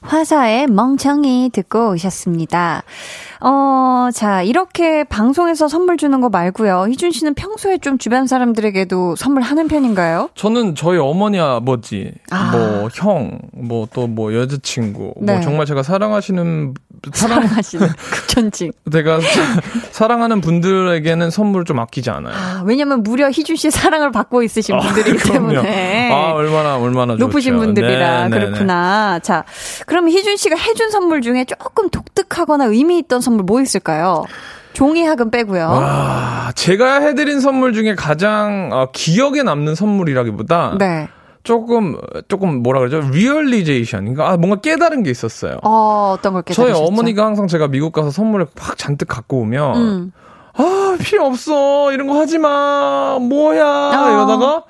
[0.00, 2.82] 화사의 멍청이 듣고 오셨습니다.
[3.40, 6.86] 어, 자, 이렇게 방송에서 선물 주는 거 말고요.
[6.88, 10.30] 희준 씨는 평소에 좀 주변 사람들에게도 선물하는 편인가요?
[10.34, 12.50] 저는 저희 어머니 아버지, 아.
[12.52, 15.34] 뭐 형, 뭐 또뭐 여자친구, 네.
[15.34, 16.74] 뭐 정말 제가 사랑하시는
[17.12, 18.72] 사랑 사랑하시는 극천징.
[18.90, 19.20] 제가
[19.92, 22.34] 사랑하는 분들에게는 선물을 좀 아끼지 않아요.
[22.34, 25.52] 아, 왜냐면 무려 희준 씨의 사랑을 받고 있으신 분들이기 그럼요.
[25.52, 26.10] 때문에.
[26.12, 27.64] 아, 얼마나 얼마나 높으신 좋죠.
[27.66, 28.46] 분들이라 네, 네, 네.
[28.46, 29.18] 그렇구나.
[29.20, 29.44] 자,
[29.86, 34.24] 그럼 희준 씨가 해준 선물 중에 조금 독특하거나 의미 있던 선물 뭐 있을까요?
[34.72, 35.66] 종이 학은 빼고요.
[35.66, 41.08] 와, 제가 해드린 선물 중에 가장 어, 기억에 남는 선물이라기보다 네.
[41.42, 41.96] 조금
[42.28, 43.00] 조금 뭐라 그러죠?
[43.10, 44.30] 리얼리제이션인가?
[44.30, 45.58] 아, 뭔가 깨달은 게 있었어요.
[45.64, 46.84] 어, 어떤 걸 저희 깨달으셨죠?
[46.84, 50.12] 어머니가 항상 제가 미국 가서 선물을 팍 잔뜩 갖고 오면 음.
[50.54, 54.10] 아 필요 없어 이런 거 하지 마 뭐야 어.
[54.10, 54.64] 이러다가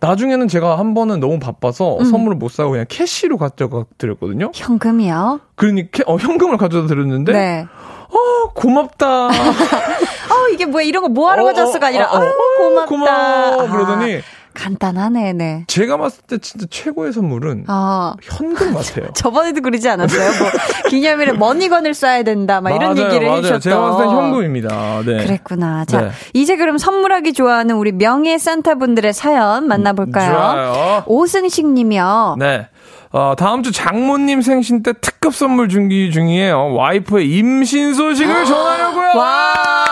[0.00, 2.04] 나중에는 제가 한 번은 너무 바빠서 음.
[2.04, 4.50] 선물을 못 사고 그냥 캐시로 가져가 드렸거든요.
[4.52, 5.40] 현금이요?
[5.54, 7.66] 그러니 캐, 어, 현금을 가져다 드렸는데 네.
[8.12, 9.28] 어 고맙다.
[9.28, 12.86] 어, 이게 뭐야, 이런 거 뭐하러 어, 가졌어가 아니라, 어, 어, 아유, 고맙다.
[12.86, 14.20] 고마워 아, 그러더니
[14.54, 15.64] 간단하네, 네.
[15.66, 18.12] 제가 봤을 때 진짜 최고의 선물은 어.
[18.22, 19.10] 현금 같아요.
[19.14, 20.30] 저번에도 그러지 않았어요?
[20.38, 20.50] 뭐,
[20.90, 23.38] 기념일에 머니건을 써야 된다, 막 이런 맞아요, 얘기를 맞아요.
[23.38, 23.60] 해주셨던.
[23.62, 25.02] 제가 봤을 때 현금입니다.
[25.06, 25.24] 네.
[25.24, 25.84] 그랬구나.
[25.86, 26.10] 자, 네.
[26.34, 30.32] 이제 그럼 선물하기 좋아하는 우리 명예 산타 분들의 사연 만나볼까요?
[30.32, 31.02] 좋아요.
[31.06, 32.36] 오승식 님이요.
[32.38, 32.68] 네.
[33.12, 36.74] 어, 다음 주 장모님 생신 때 특급 선물 준비 중이에요.
[36.74, 39.12] 와이프의 임신 소식을 전하려고요.
[39.16, 39.84] 와,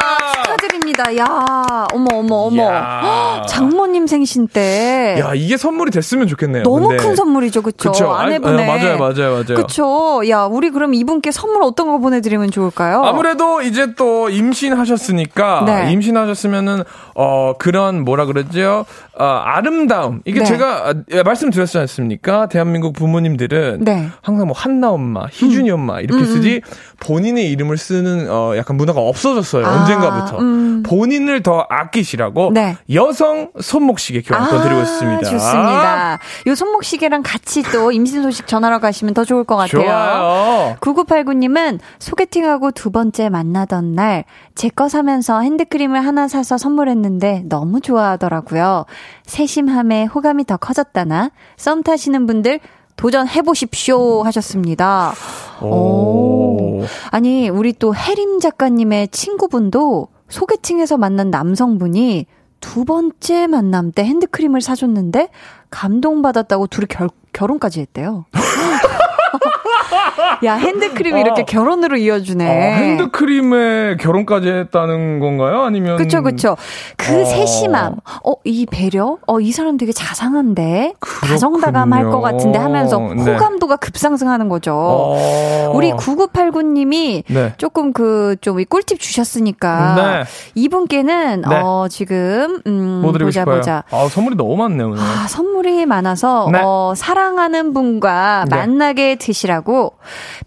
[0.70, 1.16] 축하드립니다.
[1.16, 2.62] 야, 어머, 어머, 어머.
[2.62, 3.44] 야.
[3.48, 5.16] 장모님 생신 때.
[5.20, 6.62] 야, 이게 선물이 됐으면 좋겠네요.
[6.62, 7.02] 너무 근데.
[7.02, 7.90] 큰 선물이죠, 그쵸?
[7.90, 8.10] 그쵸.
[8.12, 8.64] 아, 아내분의.
[8.64, 9.54] 아, 맞아요, 맞아요, 맞아요.
[9.56, 10.22] 그쵸.
[10.28, 13.02] 야, 우리 그럼 이분께 선물 어떤 거 보내드리면 좋을까요?
[13.02, 15.92] 아무래도 이제 또 임신하셨으니까 네.
[15.92, 18.86] 임신하셨으면은 어 그런 뭐라 그러죠?
[19.18, 20.46] 어, 아름다움 이게 네.
[20.46, 22.48] 제가 아, 예, 말씀드렸지 않습니까?
[22.48, 23.94] 대한민국 부모님들은 네.
[23.94, 24.12] 음.
[24.22, 26.62] 항상 뭐 한나 엄마, 희준이 엄마 이렇게 쓰지
[27.00, 29.66] 본인의 이름을 쓰는 어 약간 문화가 없어졌어요.
[29.66, 30.82] 아, 언젠가부터 음.
[30.84, 32.76] 본인을 더 아끼시라고 네.
[32.92, 35.22] 여성 손목시계 교환권 드리고 있습니다.
[35.30, 36.18] 좋습니다.
[36.46, 39.82] 요 손목시계랑 같이 또 임신 소식 전하러 가시면 더 좋을 것 같아요.
[39.82, 40.76] 좋아요.
[40.80, 48.84] 9989님은 소개팅하고 두 번째 만나던 날, 제 거 사면서 핸드크림을 하나 사서 선물했는데 너무 좋아하더라고요.
[49.26, 52.60] 세심함에 호감이 더 커졌다나, 썸 타시는 분들
[52.96, 55.12] 도전해보십시오 하셨습니다.
[55.62, 56.82] 오.
[57.10, 62.26] 아니, 우리 또 혜림 작가님의 친구분도 소개팅에서 만난 남성분이
[62.60, 65.28] 두 번째 만남 때 핸드크림을 사줬는데
[65.70, 68.26] 감동받았다고 둘이 결, 결혼까지 했대요.
[70.44, 71.44] 야, 핸드크림이 이렇게 어.
[71.44, 72.46] 결혼으로 이어주네.
[72.46, 75.62] 아, 핸드크림에 결혼까지 했다는 건가요?
[75.62, 76.56] 아니면 그쵸, 그쵸.
[76.96, 77.24] 그 어.
[77.24, 81.30] 세심함, 어, 이 배려, 어, 이 사람 되게 자상한데, 그렇군요.
[81.32, 83.34] 다정다감 할 것 같은데 하면서 네.
[83.34, 84.74] 호감도가 급상승하는 거죠.
[84.74, 85.70] 어.
[85.74, 87.54] 우리 9989님이 네.
[87.56, 90.24] 조금 그, 좀 꿀팁 주셨으니까, 네.
[90.54, 91.56] 이분께는, 네.
[91.62, 93.56] 어, 지금, 음, 뭐 드리고 보자, 싶어요?
[93.56, 93.84] 보자.
[93.90, 94.98] 아, 선물이 너무 많네요, 오늘.
[95.00, 96.60] 아, 선물이 많아서, 네.
[96.64, 98.56] 어, 사랑하는 분과 네.
[98.56, 99.89] 만나게 드시라고,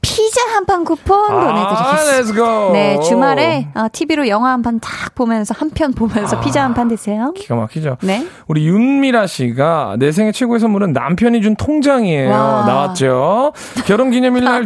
[0.01, 2.71] 피자 한 판 쿠폰 아, 보내드리겠습니다.
[2.73, 6.87] 네, 주말에 어, TV로 영화 한 판 딱 보면서 한 편 보면서 피자 한 판
[6.87, 7.33] 드세요.
[7.35, 7.97] 기가 막히죠.
[8.01, 8.25] 네.
[8.47, 12.29] 우리 윤미라 씨가 내 생애 최고의 선물은 남편이 준 통장이에요.
[12.31, 12.65] 와.
[12.65, 13.53] 나왔죠.
[13.85, 14.65] 결혼 기념일 날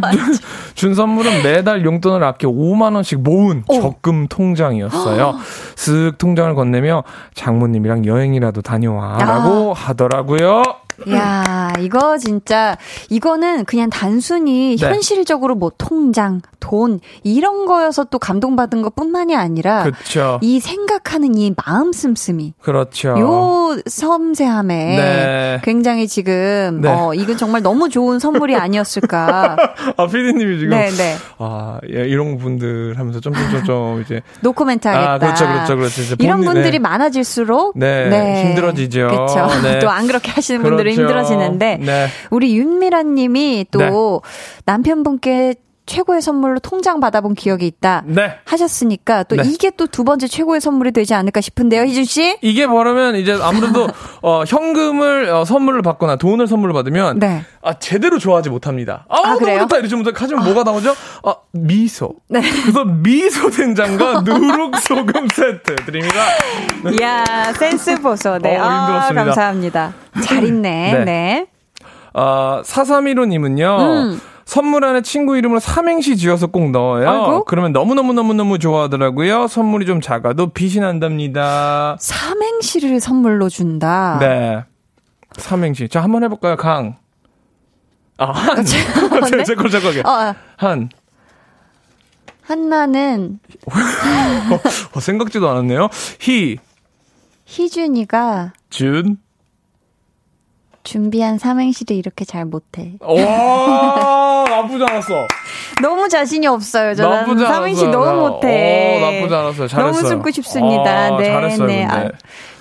[0.75, 5.35] 준 선물은 매달 용돈을 아껴 5만 원씩 모은 적금 통장이었어요.
[5.75, 7.03] 쓱 통장을 건네며
[7.35, 10.63] 장모님이랑 여행이라도 다녀와라고 하더라고요.
[11.11, 12.77] 야, 이거 진짜
[13.09, 14.87] 이거는 그냥 단순히 네.
[14.87, 20.39] 현실적으로 뭐 통장, 돈 이런 거여서 또 감동받은 것뿐만이 아니라 그렇죠.
[20.41, 23.09] 이 생각하는 이 마음 씀씀이 그렇죠.
[23.19, 25.61] 요 섬세함에 네.
[25.63, 26.89] 굉장히 지금 네.
[26.89, 29.55] 어 이건 정말 너무 좋은 선물이 아니었을까.
[29.97, 31.15] 아, 피디님이 지금 네, 네.
[31.37, 35.13] 아, 예, 이런 분들 하면서 점점점점 이제 노코멘트 하겠다.
[35.13, 36.15] 아, 그렇죠, 그렇죠, 그렇죠.
[36.19, 36.79] 이런 분들이 네.
[36.79, 39.07] 많아질수록 네, 힘들어지죠.
[39.07, 39.47] 그렇죠.
[39.61, 39.79] 네.
[39.79, 40.75] 또안 그렇게 하시는 그렇죠.
[40.93, 42.07] 힘들어지는데 네.
[42.29, 44.21] 우리 윤미라님이 또
[44.65, 45.55] 남편분께
[45.87, 48.03] 최고의 선물로 통장 받아본 기억이 있다.
[48.05, 48.35] 네.
[48.45, 49.43] 하셨으니까 또 네.
[49.45, 52.37] 이게 또 두 번째 최고의 선물이 되지 않을까 싶은데요, 희준 씨?
[52.43, 53.87] 이게 뭐라면 이제 아무래도
[54.21, 57.43] 어, 현금을 어, 선물을 받거나 돈을 선물을 받으면 네.
[57.63, 59.05] 아 제대로 좋아하지 못합니다.
[59.09, 59.61] 아, 아, 그래요?
[59.61, 60.11] 좋다 이러지 못해.
[60.13, 60.93] 하지만 뭐가 나오죠?
[61.23, 62.13] 아 미소.
[62.29, 62.41] 네.
[62.41, 66.15] 그래서 미소 된장과 누룩 소금 세트 드립니다.
[66.99, 67.23] 이야,
[67.57, 68.37] 센스 보소.
[68.39, 68.57] 네.
[68.57, 69.09] 어, 아.
[69.13, 69.93] 감사합니다.
[70.23, 70.93] 잘 있네.
[70.93, 71.05] 네.
[71.05, 71.45] 네.
[72.13, 73.79] 어, 4315님은요.
[73.79, 74.21] 음.
[74.47, 77.09] 선물 안에 친구 이름으로 삼행시 지어서 꼭 넣어요.
[77.09, 77.43] 아이고.
[77.43, 79.47] 그러면 너무너무너무너무 좋아하더라고요.
[79.47, 81.97] 선물이 좀 작아도 빛이 난답니다.
[81.99, 84.17] 삼행시를 선물로 준다.
[84.21, 84.63] 네.
[85.37, 85.89] 삼행시.
[85.89, 86.95] 자, 한번 해볼까요, 강?
[88.17, 88.63] 아, 한.
[88.63, 88.77] 제,
[89.35, 89.43] 네?
[89.43, 89.99] 제 걸, 제 거게.
[89.99, 90.89] 어, 한.
[92.43, 93.41] 한나는
[94.95, 95.89] 어, 생각지도 않았네요.
[96.21, 96.55] 희,
[97.43, 99.17] 희준이가 준.
[100.83, 102.93] 준비한 삼행시를 이렇게 잘 못해.
[104.49, 105.27] 와, 나쁘지 않았어.
[105.81, 106.95] 너무 자신이 없어요.
[106.95, 107.53] 저는 나쁘지 않았어.
[107.53, 108.97] 삼행시 너무 못해.
[108.97, 109.67] 오, 나쁘지 않았어요.
[109.67, 109.91] 잘했어요.
[110.01, 110.91] 너무 듣고 싶습니다.
[110.91, 111.85] 아, 네, 잘했어요, 네.
[111.85, 112.09] 아,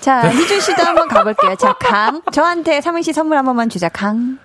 [0.01, 1.55] 자, 희준 씨도 한번 가볼게요.
[1.57, 2.21] 자, 강.
[2.33, 3.89] 저한테 삼행시 선물 한 번만 주자.
[3.89, 4.39] 강.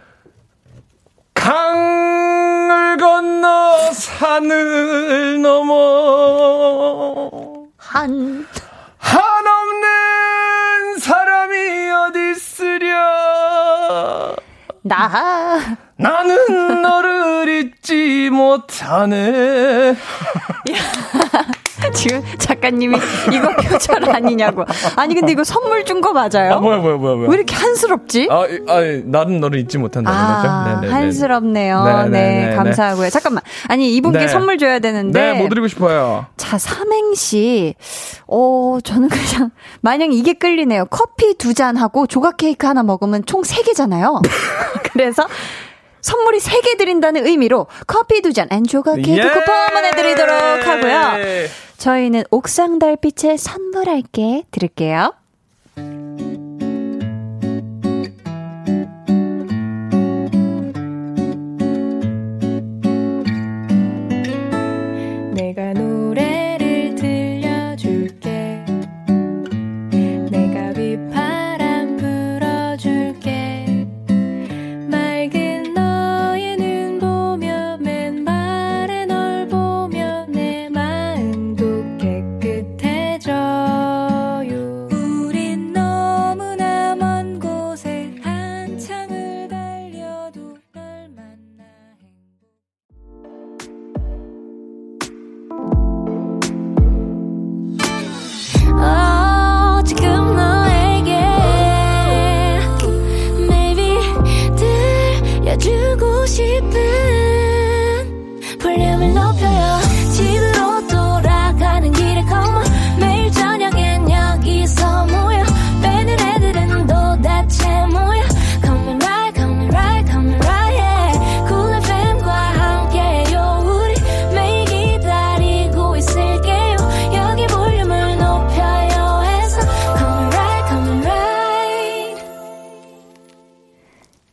[1.34, 7.32] 강을 건너 산을 넘어
[7.78, 8.46] 한.
[8.98, 14.36] 한 없는 사람이 어디 있으랴
[14.84, 15.78] 나.
[15.96, 19.96] 나는 너를 잊지 못하네
[21.94, 22.98] 지금 작가님이
[23.34, 24.64] 이거 표절 아니냐고.
[24.96, 26.54] 아니, 근데 이거 선물 준 거 맞아요?
[26.54, 28.28] 아 뭐야 뭐야 뭐야 뭐야 왜 이렇게 한스럽지?
[28.32, 30.94] 아, 이- 아 나는 너를 잊지 못한다는 아, 거죠 네네네.
[30.94, 31.84] 한스럽네요.
[31.84, 33.10] 네, 네, 네, 네, 감사하고요.
[33.10, 33.44] 잠깐만.
[33.68, 34.28] 아니, 이분께 네.
[34.28, 35.20] 선물 줘야 되는데.
[35.34, 37.76] 네, 뭐 드리고 싶어요 자, 삼행시.
[38.28, 39.52] 어, 저는 그냥,
[39.82, 40.86] 마냥 이게 끌리네요.
[40.86, 44.22] 커피 두 잔 하고 조각 케이크 하나 먹으면 총 세 개잖아요.
[44.94, 45.28] 그래서
[46.02, 49.22] 선물이 세개 드린다는 의미로 커피 두 잔 and 조각 케이크 예!
[49.22, 51.02] 쿠폰 보내드리도록 하고요.
[51.82, 55.16] 저희는 옥상 달빛에 선물할게 드릴게요.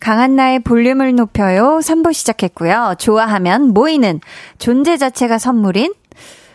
[0.08, 1.80] 강한나의 볼륨을 높여요.
[1.82, 2.94] 3부 시작했고요.
[2.98, 4.22] 좋아하면 모이는
[4.56, 5.92] 존재 자체가 선물인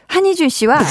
[0.08, 0.82] 한희준 씨와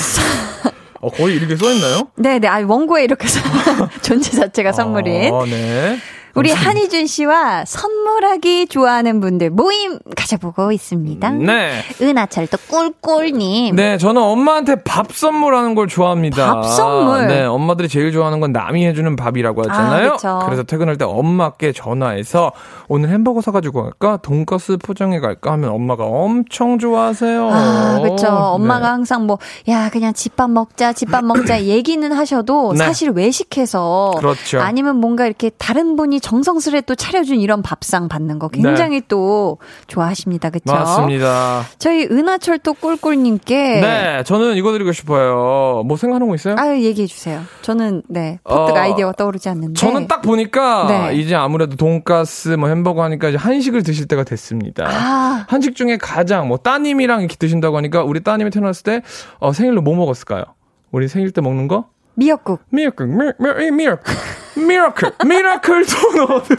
[1.01, 2.11] 어, 거의 이렇게 써있나요?
[2.15, 3.41] 네네, 아 원고에 이렇게 써
[4.03, 5.99] 존재 자체가 선물인 아, 네.
[6.35, 11.31] 우리 한희준 씨와 선물하기 좋아하는 분들 모임 가져보고 있습니다.
[11.31, 11.83] 네.
[12.01, 13.77] 은하철도 꿀꿀님.
[13.77, 16.55] 네, 저는 엄마한테 밥 선물하는 걸 좋아합니다.
[16.55, 17.27] 밥 선물?
[17.27, 20.17] 네, 엄마들이 제일 좋아하는 건 남이 해주는 밥이라고 하잖아요.
[20.23, 20.39] 아.
[20.47, 22.53] 그래서 퇴근할 때 엄마께 전화해서
[22.89, 24.19] 오늘 햄버거 사가지고 갈까?
[24.23, 25.53] 돈가스 포장해 갈까?
[25.53, 27.51] 하면 엄마가 엄청 좋아하세요.
[27.53, 28.29] 아, 그쵸.
[28.29, 28.87] 엄마가 네.
[28.87, 32.79] 항상 뭐, 야, 그냥 집밥 먹자, 집밥 먹자 얘기는 하셔도 네.
[32.79, 34.15] 사실 외식해서.
[34.17, 34.61] 그렇죠.
[34.61, 39.59] 아니면 뭔가 이렇게 다른 분이 정성스레 또 차려준 이런 밥상 받는 거 굉장히 또
[39.89, 40.49] 좋아하십니다.
[40.51, 40.73] 그쵸?
[40.73, 40.79] 네.
[40.79, 41.65] 맞습니다.
[41.79, 43.81] 저희 은하철도 꿀꿀님께.
[43.81, 45.83] 네, 저는 이거 드리고 싶어요.
[45.85, 46.55] 뭐 생각하는 거 있어요?
[46.59, 47.43] 아유, 얘기해 주세요.
[47.61, 48.39] 저는, 네.
[48.45, 49.75] 퍼뜩 어, 아이디어가 떠오르지 않는데.
[49.75, 51.17] 저는 딱 보니까 네.
[51.17, 54.87] 이제 아무래도 돈가스 뭐 햄버거 하니까 이제 한식을 드실 때가 됐습니다.
[54.89, 55.45] 아.
[55.49, 59.03] 한식 중에 가장 뭐 따님이랑 이렇게 드신다고 하니까 우리 따님이 태어났을 때
[59.41, 60.45] 어, 생일로 뭐 먹었을까요?
[60.93, 61.87] 우리 생일 때 먹는 거?
[62.15, 62.61] 미역국.
[62.71, 64.15] miracle, 미, 미, miracle,
[64.57, 66.57] miracle, miracle toner들.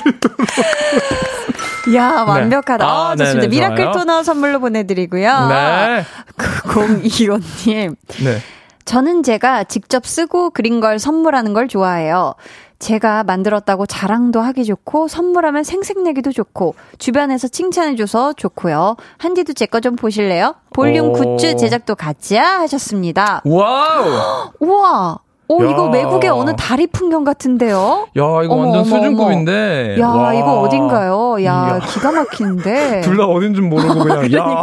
[1.90, 2.86] 이야, 완벽하다.
[2.86, 3.42] 아, 아, 좋습니다.
[3.42, 3.92] 네네, miracle 좋아요.
[3.92, 5.48] 토너 선물로 보내드리고요.
[5.50, 6.04] 네.
[6.38, 7.96] 025님.
[8.24, 8.38] 네.
[8.86, 12.34] 저는 제가 직접 쓰고 그린 걸 선물하는 걸 좋아해요.
[12.80, 18.98] 제가 만들었다고 자랑도 하기 좋고 선물하면 생색내기도 좋고 주변에서 칭찬해줘서 좋고요.
[19.20, 20.56] 한디도 제 거 좀 보실래요?
[20.74, 21.14] 볼륨 오.
[21.14, 23.42] 굿즈 제작도 같이야 하셨습니다.
[23.46, 24.52] wow!
[24.60, 25.18] 우와,
[25.50, 25.92] 오 이거 야.
[25.92, 28.08] 외국의 어느 다리 풍경 같은데요?
[28.18, 29.98] 야, 이거 어머, 완전 어머, 수준급인데.
[30.00, 30.34] 야 와.
[30.34, 31.36] 이거 어딘가요?
[31.44, 31.80] 야 이야.
[31.86, 33.02] 기가 막히는데.
[33.04, 34.22] 둘 다 어딘 줄 모르고 그냥.
[34.22, 34.62] 그러니까 야.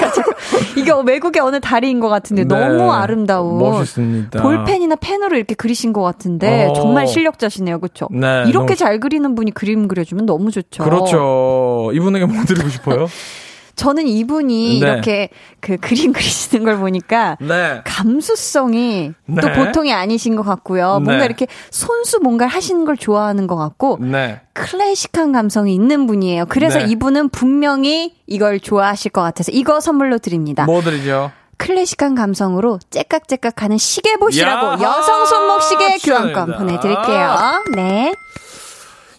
[0.77, 2.49] 이게 외국의 어느 다리인 것 같은데 네.
[2.49, 4.43] 너무 아름다운 멋있습니다.
[4.43, 6.73] 볼펜이나 펜으로 이렇게 그리신 것 같은데 어.
[6.73, 8.09] 정말 실력자시네요, 그렇죠?
[8.11, 10.83] 네, 이렇게 너무 잘 그리는 분이 그림 그려주면 너무 좋죠.
[10.85, 11.91] 그렇죠.
[11.93, 13.07] 이분에게 뭐 드리고 싶어요?
[13.81, 14.87] 저는 이분이 네.
[14.87, 17.81] 이렇게 그 그림 그리시는 걸 보니까 네.
[17.85, 19.53] 감수성이 또 네.
[19.55, 21.01] 보통이 아니신 것 같고요.
[21.01, 21.25] 뭔가 네.
[21.25, 24.43] 이렇게 손수 뭔가를 하시는 걸 좋아하는 것 같고 네.
[24.53, 26.45] 클래식한 감성이 있는 분이에요.
[26.51, 26.89] 그래서 네.
[26.91, 30.67] 이분은 분명히 이걸 좋아하실 것 같아서 이거 선물로 드립니다.
[30.67, 31.33] 뭐 드리죠?
[31.57, 34.99] 클래식한 감성으로 째깍째깍하는 시계 보시라고 야하!
[34.99, 36.59] 여성 손목 시계 교환권.
[36.59, 37.37] 보내드릴게요.
[37.75, 38.13] 네.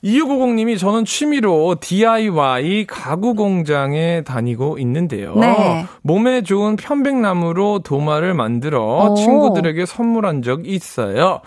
[0.04, 5.36] 2650님이 저는 취미로 DIY 가구 공장에 다니고 있는데요.
[5.36, 5.86] 네.
[6.02, 9.16] 몸에 좋은 편백나무로 도마를 만들어 오.
[9.16, 11.42] 친구들에게 선물한 적 있어요.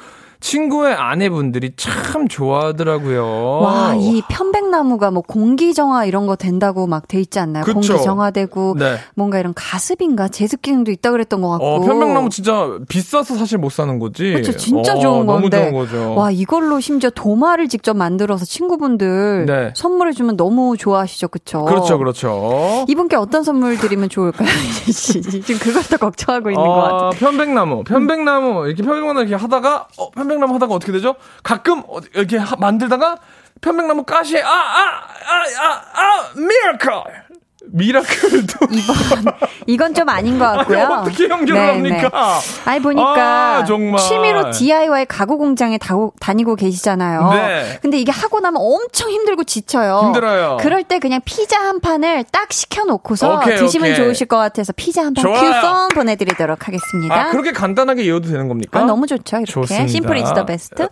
[0.49, 3.61] 친구의 아내분들이 참 좋아하더라고요.
[3.63, 7.65] 와, 이 편백나무가 뭐 공기정화 이런 거 된다고 막 돼 있지 않나요?
[7.65, 7.75] 그쵸.
[7.81, 8.97] 공기정화되고 네.
[9.15, 11.65] 뭔가 이런 가습인가 제습 기능도 있다 그랬던 것 같고.
[11.67, 14.33] 어, 편백나무 진짜 비싸서 사실 못 사는 거지.
[14.33, 14.55] 그렇죠.
[14.57, 15.71] 진짜 어, 좋은 너무 건데.
[15.71, 16.15] 좋은 거죠.
[16.15, 19.73] 와, 이걸로 심지어 도마를 직접 만들어서 친구분들 네.
[19.75, 21.65] 선물해 주면 너무 좋아하시죠, 그쵸?
[21.65, 22.85] 그렇죠, 그렇죠.
[22.89, 24.49] 이분께 어떤 선물 드리면 좋을까요?
[24.93, 26.99] 지금 그걸 더 걱정하고 있는 것 같아요.
[26.99, 31.17] 어, 편백나무, 편백나무 이렇게 편백나무 이렇게 하다가 어, 편백 나무 하다가 어떻게 되죠?
[31.43, 33.19] 가끔 어, 이렇게 하- 만들다가
[33.61, 37.24] 편백나무 가시에 아 아 아 아아 miracle
[37.73, 39.35] miracle도 이번
[39.67, 40.79] 이건 좀 아닌 것 같고요.
[40.79, 42.39] 아니, 어떻게 연결을 합니까?
[42.65, 44.01] 아니 보니까 아, 정말.
[44.01, 47.31] 취미로 DIY 가구 공장에 다, 다니고 계시잖아요.
[47.33, 47.79] 네.
[47.83, 50.03] 근데 이게 하고 나면 엄청 힘들고 지쳐요.
[50.05, 50.59] 힘들어요.
[50.61, 54.05] 그럴 때 그냥 피자 한 판을 딱 시켜놓고서 오케이, 드시면 오케이.
[54.05, 55.25] 좋으실 것 같아서 피자 한 판.
[55.25, 57.15] 쿠폰 보내드리도록 하겠습니다.
[57.15, 58.81] 아 그렇게 간단하게 이어도 되는 겁니까?
[58.81, 59.37] 아, 너무 좋죠.
[59.39, 59.53] 이렇게.
[59.53, 59.87] 좋습니다.
[59.89, 60.87] simple is the best.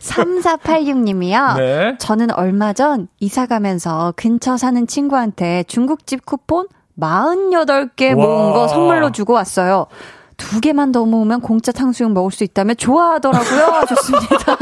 [0.00, 1.56] 3486님이요.
[1.58, 1.96] 네.
[1.98, 6.66] 저는 얼마 전 이사 가면서 근처 사는 친구한테 중국집 쿠폰
[6.98, 8.52] 48개 모은 와.
[8.52, 9.86] 거 선물로 주고 왔어요.
[10.36, 13.84] 두 개만 더 모으면 공짜 탕수육 먹을 수 있다며 좋아하더라고요.
[13.88, 14.56] 좋습니다.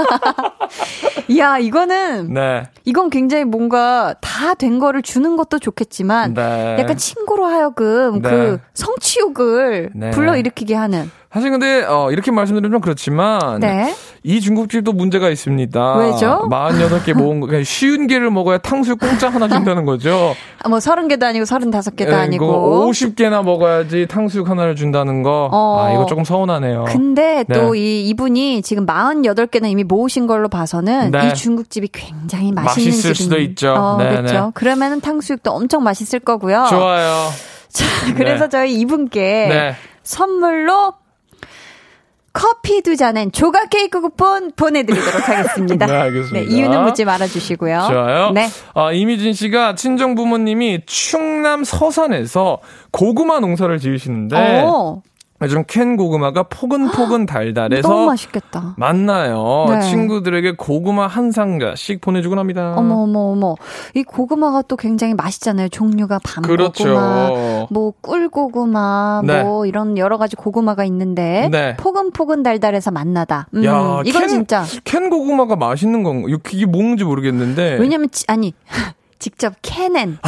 [1.28, 2.64] 이야, 이거는, 네.
[2.84, 6.76] 이건 굉장히 뭔가 다 된 거를 주는 것도 좋겠지만, 네.
[6.80, 8.28] 약간 친구로 하여금 네.
[8.28, 10.10] 그 성취욕을 네.
[10.10, 11.10] 불러일으키게 하는.
[11.30, 13.94] 사실 근데 어, 이렇게 말씀드리면 좀 그렇지만 네.
[14.22, 15.96] 이 중국집도 문제가 있습니다.
[15.96, 16.48] 왜죠?
[16.50, 20.34] 48개 모은 거 쉬운 개를 먹어야 탕수육 공짜 하나 준다는 거죠.
[20.64, 22.88] 아, 뭐 서른 개도 아니고 서른다섯 개도 예, 아니고.
[22.90, 25.50] 50개나 먹어야지 탕수육 하나를 준다는 거.
[25.52, 25.78] 어.
[25.84, 26.84] 아, 이거 조금 서운하네요.
[26.88, 27.54] 근데 네.
[27.54, 31.28] 또이 이분이 지금 48개나 이미 모으신 걸로 봐서는 네.
[31.28, 33.74] 이 중국집이 굉장히 맛있는 맛있을 집인- 수도 있죠.
[33.74, 34.34] 어, 네, 그렇죠.
[34.46, 34.50] 네.
[34.54, 36.68] 그러면은 탕수육도 엄청 맛있을 거고요.
[36.70, 37.28] 좋아요.
[37.68, 37.84] 자,
[38.16, 38.48] 그래서 네.
[38.48, 39.74] 저희 이분께 네.
[40.02, 40.94] 선물로
[42.38, 45.86] 커피 두 잔엔 조각 케이크 쿠폰 보내드리도록 하겠습니다.
[45.86, 46.38] 네, 알겠습니다.
[46.38, 47.88] 네, 이유는 묻지 말아주시고요.
[47.90, 48.30] 좋아요.
[48.30, 48.48] 네.
[48.74, 52.58] 아, 이미진 씨가 친정 부모님이 충남 서산에서
[52.92, 55.02] 고구마 농사를 지으시는데 어,
[55.40, 58.74] 요즘 캔 고구마가 포근포근 달달해서 너무 맛있겠다.
[58.76, 59.66] 만나요.
[59.68, 59.80] 네.
[59.82, 62.74] 친구들에게 고구마 한 상자씩 보내주곤 합니다.
[62.76, 63.54] 어머 어머 어머.
[63.94, 65.68] 이 고구마가 또 굉장히 맛있잖아요.
[65.68, 66.84] 종류가 밤 그렇죠.
[66.84, 67.30] 고구마,
[67.70, 69.42] 뭐 꿀 고구마, 네.
[69.42, 71.76] 뭐 이런 여러 가지 고구마가 있는데 네.
[71.76, 73.46] 포근포근 달달해서 만나다.
[73.54, 77.76] 음, 야, 이건 캔- 진짜 캔 고구마가 맛있는 건 이게 뭔지 모르겠는데.
[77.80, 78.54] 왜냐면 지- 아니
[79.18, 80.18] 직접 캐낸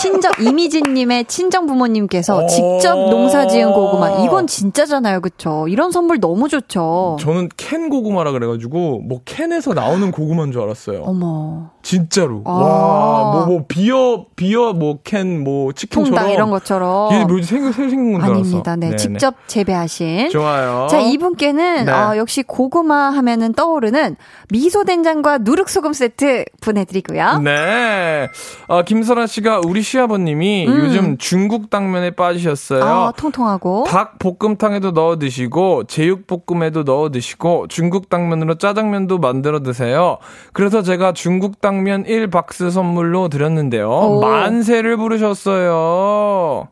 [0.00, 2.46] 친정 이미진님의 친정 부모님께서 오.
[2.46, 5.66] 직접 농사지은 고구마 이건 진짜잖아요, 그쵸?
[5.68, 7.16] 이런 선물 너무 좋죠.
[7.20, 11.02] 저는 캔 고구마라 그래가지고 뭐 캔에서 나오는 고구마인 줄 알았어요.
[11.02, 12.42] 어머 진짜로.
[12.44, 12.52] 아.
[12.52, 16.30] 와, 뭐, 뭐, 비어, 비어, 뭐, 캔, 뭐, 치킨처럼.
[16.30, 18.40] 이런 것처럼 이게 뭐지, 생, 생긴 건줄 알았어.
[18.40, 18.76] 아닙니다.
[18.76, 18.96] 네, 네네.
[18.96, 20.30] 직접 재배하신.
[20.30, 20.86] 좋아요.
[20.88, 21.92] 자, 이분께는 네.
[21.92, 24.16] 어, 역시 고구마 하면은 떠오르는
[24.50, 27.38] 미소 된장과 누룩 소금 세트 보내드리고요.
[27.38, 28.28] 네.
[28.68, 32.80] 어, 김설아 씨가 우리 시아버님이 요즘 중국 당면에 빠지셨어요.
[32.80, 32.86] 음.
[32.86, 33.84] 아, 통통하고.
[33.86, 40.18] 닭 볶음탕에도 넣어 드시고 제육 볶음에도 넣어 드시고 중국 당면으로 짜장면도 만들어 드세요.
[40.52, 43.88] 그래서 제가 중국 당면 1박스 선물로 드렸는데요.
[43.90, 44.20] 오.
[44.20, 46.68] 만세를 부르셨어요.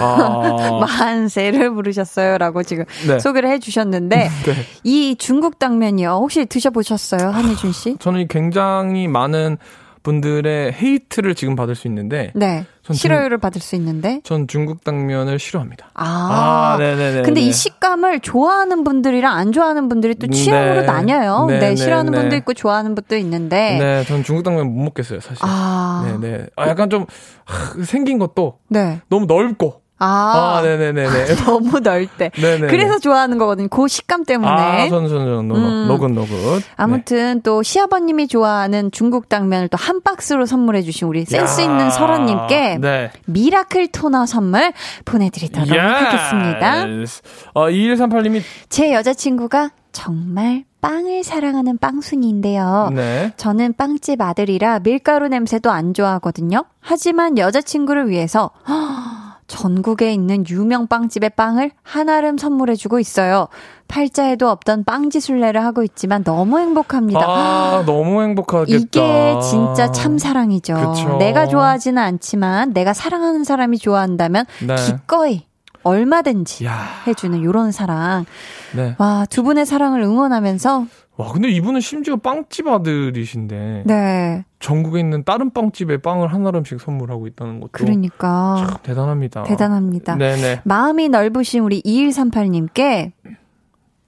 [0.00, 0.80] 아.
[0.80, 3.18] 만세를 부르셨어요라고 지금 네.
[3.18, 4.28] 소개를 해 주셨는데
[4.84, 7.96] 이 중국 당면이요 혹시 드셔 보셨어요 한희준 씨?
[7.98, 9.58] 저는 굉장히 많은
[10.04, 15.90] 분들의 헤이트를 지금 받을 수 있는데 네전 싫어요를 받을 수 있는데 전 중국 당면을 싫어합니다.
[15.94, 17.22] 아, 네네네.
[17.22, 20.86] 근데 이 식감을 좋아하는 분들이랑 안 좋아하는 분들이 또 취향으로 네.
[20.86, 21.46] 나뉘어요.
[21.48, 22.20] 네, 네, 네, 싫어하는 네.
[22.20, 25.40] 분도 있고 좋아하는 분도 있는데 네, 전 중국 당면 못 먹겠어요, 사실.
[25.40, 26.46] 아, 네네.
[26.56, 27.06] 아, 약간 좀
[27.44, 29.00] 하, 생긴 것도 네.
[29.08, 29.83] 너무 넓고.
[29.98, 31.36] 아, 아, 네네네네.
[31.46, 32.30] 너무 넓대.
[32.30, 32.66] 네네.
[32.66, 33.68] 그래서 좋아하는 거거든요.
[33.68, 34.50] 그 식감 때문에.
[34.50, 35.86] 아, 저는 음.
[35.88, 36.62] 너긋 너긋.
[36.76, 41.64] 아무튼 또 시아버님이 좋아하는 중국 당면을 또 한 박스로 선물해 주신 우리 센스 야.
[41.64, 43.10] 있는 설아님께 네.
[43.26, 44.72] miracle toner 선물
[45.04, 46.86] 보내드리도록 하겠습니다.
[46.86, 47.22] Yes.
[47.52, 48.40] 어, 2138님이
[48.70, 52.90] 제 여자친구가 정말 빵을 사랑하는 빵순이인데요.
[52.94, 53.32] 네.
[53.36, 56.64] 저는 빵집 아들이라 밀가루 냄새도 안 좋아하거든요.
[56.80, 58.50] 하지만 여자친구를 위해서
[59.46, 63.48] 전국에 있는 유명 빵집의 빵을 한아름 선물해주고 있어요.
[63.88, 67.20] 팔자에도 없던 빵지술래를 하고 있지만 너무 행복합니다.
[67.20, 68.76] 아, 너무 행복하겠다.
[68.78, 70.74] 이게 진짜 참 사랑이죠.
[70.74, 71.16] 그쵸.
[71.18, 74.74] 내가 좋아하지는 않지만 내가 사랑하는 사람이 좋아한다면 네.
[74.76, 75.44] 기꺼이
[75.82, 76.86] 얼마든지 야.
[77.06, 78.24] 해주는 이런 사랑.
[78.74, 78.94] 네.
[78.98, 80.86] 와, 두 분의 사랑을 응원하면서
[81.16, 87.28] 와, 근데 이분은 심지어 빵집 아들이신데 네, 전국에 있는 다른 빵집에 빵을 한 알음씩 선물하고
[87.28, 89.44] 있다는 것도 그러니까 참 대단합니다.
[89.44, 90.16] 대단합니다.
[90.16, 90.62] 네네.
[90.64, 93.12] 마음이 넓으신 우리 2138님께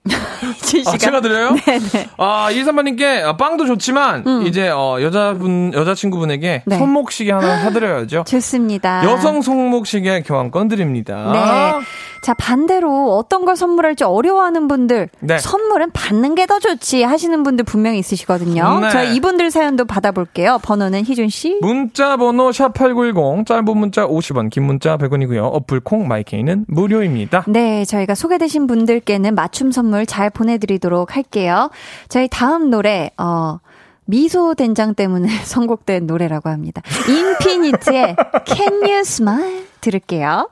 [0.87, 1.55] 아, 제가 드려요?
[1.55, 2.09] 네네.
[2.19, 6.79] 아, 이삼바님께 아, 빵도 좋지만 이제 어, 여자분 여자친구분에게 네.
[6.79, 8.25] 손목시계 하나 사드려야죠.
[8.27, 9.05] 좋습니다.
[9.05, 11.31] 여성 손목시계 교환권 드립니다.
[11.33, 11.85] 네.
[12.23, 15.39] 자, 반대로 어떤 걸 선물할지 어려워하는 분들, 네.
[15.39, 18.79] 선물은 받는 게 더 좋지 하시는 분들 분명히 있으시거든요.
[18.81, 18.91] 네.
[18.91, 20.61] 저희 이분들 사연도 받아볼게요.
[20.63, 21.59] 번호는 희준씨.
[21.61, 25.43] 문자 번호 샵8910 짧은 문자 50원 긴 문자 100원이고요.
[25.53, 27.45] 어플 콩 마이케이는 무료입니다.
[27.49, 31.71] 네, 저희가 소개되신 분들께는 맞춤 선물 잘 보내드리도록 할게요.
[32.09, 33.61] 저희 다음 노래, 어,
[34.05, 36.83] 미소 된장 때문에 선곡된 노래라고 합니다.
[37.09, 38.17] 인피니트의
[38.47, 40.49] Can You Smile 들을게요.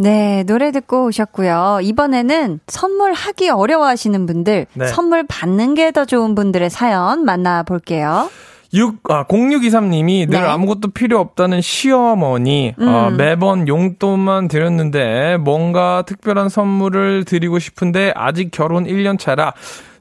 [0.00, 1.80] 네, 노래 듣고 오셨고요.
[1.82, 4.86] 이번에는 선물하기 어려워하시는 분들, 네.
[4.86, 8.30] 선물 받는 게 더 좋은 분들의 사연 만나볼게요.
[8.72, 10.46] 6, 아, 0623님이 늘 네.
[10.46, 13.16] 아무것도 필요 없다는 시어머니, 어, 음.
[13.16, 19.52] 매번 용돈만 드렸는데 뭔가 특별한 선물을 드리고 싶은데 아직 결혼 1년 차라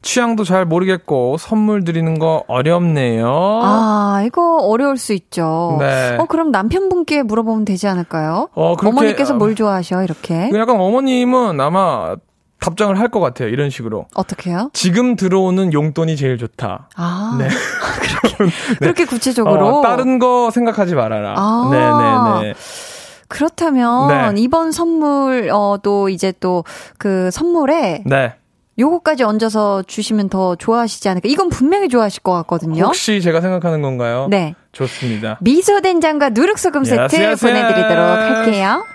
[0.02, 3.28] 취향도 잘 모르겠고 선물 드리는 거 어렵네요.
[3.64, 5.78] 아, 이거 어려울 수 있죠.
[5.80, 6.16] 네.
[6.18, 8.50] 어, 그럼 남편분께 물어보면 되지 않을까요?
[8.54, 10.50] 어, 그렇게, 어머니께서 어, 뭘 좋아하셔, 이렇게?
[10.50, 12.16] 그 약간 어머님은 아마
[12.62, 13.50] 답장을 할 것 같아요.
[13.50, 14.08] 이런 식으로.
[14.16, 14.70] 어떻게요?
[14.74, 16.90] 지금 들어오는 용돈이 제일 좋다.
[16.96, 17.48] 아, 네.
[18.80, 19.80] 그렇게 구체적으로.
[19.80, 21.34] 어, 다른 거 생각하지 말아라.
[21.38, 21.70] 아.
[22.40, 22.54] 네네네.
[23.28, 24.42] 그렇다면 네.
[24.42, 26.64] 이번 선물, 어, 또 이제 또
[26.98, 28.34] 그 선물에 네.
[28.80, 31.28] 요거까지 얹어서 주시면 더 좋아하시지 않을까.
[31.30, 32.86] 이건 분명히 좋아하실 것 같거든요.
[32.86, 34.28] 혹시 제가 생각하는 건가요?
[34.30, 34.56] 네.
[34.72, 35.38] 좋습니다.
[35.42, 37.98] 미소 된장과 누룩소금 세트 yes, 보내드리도록.
[37.98, 38.86] 할게요.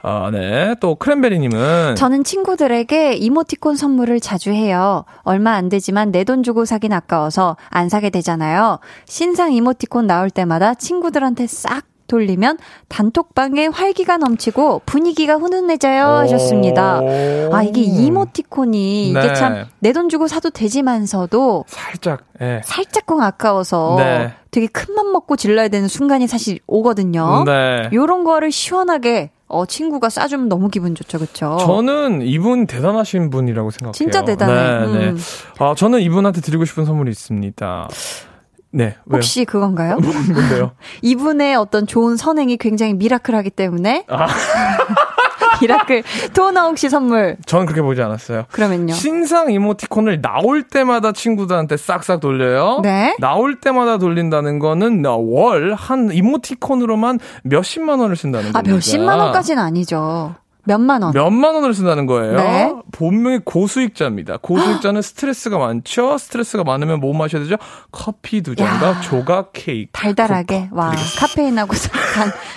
[0.00, 0.76] 아, 네.
[0.80, 5.04] 또 크랜베리님은 저는 친구들에게 이모티콘 선물을 자주 해요.
[5.22, 8.78] 얼마 안 되지만 내 돈 주고 사긴 아까워서 안 사게 되잖아요.
[9.06, 17.00] 신상 이모티콘 나올 때마다 친구들한테 싹 돌리면 단톡방에 활기가 넘치고 분위기가 훈훈해져요 하셨습니다.
[17.52, 19.34] 아 이게 이모티콘이 이게 네.
[19.34, 22.60] 참내 돈 주고 사도 되지만서도 살짝 예.
[22.64, 24.32] 살짝쿵 아까워서 네.
[24.50, 27.44] 되게 큰 맘 먹고 질러야 되는 순간이 사실 오거든요.
[27.44, 27.88] 네.
[27.92, 31.56] 요런 거를 시원하게 어 친구가 싸주면 너무 기분 좋죠, 그렇죠?
[31.60, 33.92] 저는 이분 대단하신 분이라고 생각해요.
[33.92, 34.86] 진짜 대단해.
[34.86, 35.04] 네, 네.
[35.10, 35.18] 음.
[35.58, 37.88] 아, 저는 이분한테 드리고 싶은 선물이 있습니다.
[38.70, 38.84] 네.
[39.06, 39.16] 왜요?
[39.16, 39.98] 혹시 그건가요?
[39.98, 40.72] 뭔데요?
[41.02, 44.26] 이분의 어떤 좋은 선행이 굉장히 miracle하기 때문에 아.
[45.60, 46.04] 미라클
[46.34, 48.44] 토너 혹시 선물 저는 그렇게 보지 않았어요.
[48.52, 48.92] 그러면요.
[48.94, 52.80] 신상 이모티콘을 나올 때마다 친구들한테 싹싹 돌려요.
[52.84, 53.16] 네.
[53.18, 58.72] 나올 때마다 돌린다는 거는 월 한 이모티콘으로만 몇십만 원을 쓴다는 아 겁니다.
[58.74, 60.34] 몇십만 원까지는 아니죠.
[60.68, 61.12] 몇만 원.
[61.14, 62.36] 몇만 원을 쓴다는 거예요.
[62.36, 62.74] 네.
[62.92, 64.36] 본명이 고수익자입니다.
[64.42, 66.18] 고수익자는 스트레스가 많죠.
[66.18, 67.56] 스트레스가 많으면 뭐 마셔야 되죠?
[67.90, 69.00] 커피 두 잔과 야.
[69.00, 69.90] 조각 케이크.
[69.92, 71.26] 달달하게 와 드리겠습니다.
[71.26, 71.74] 카페인하고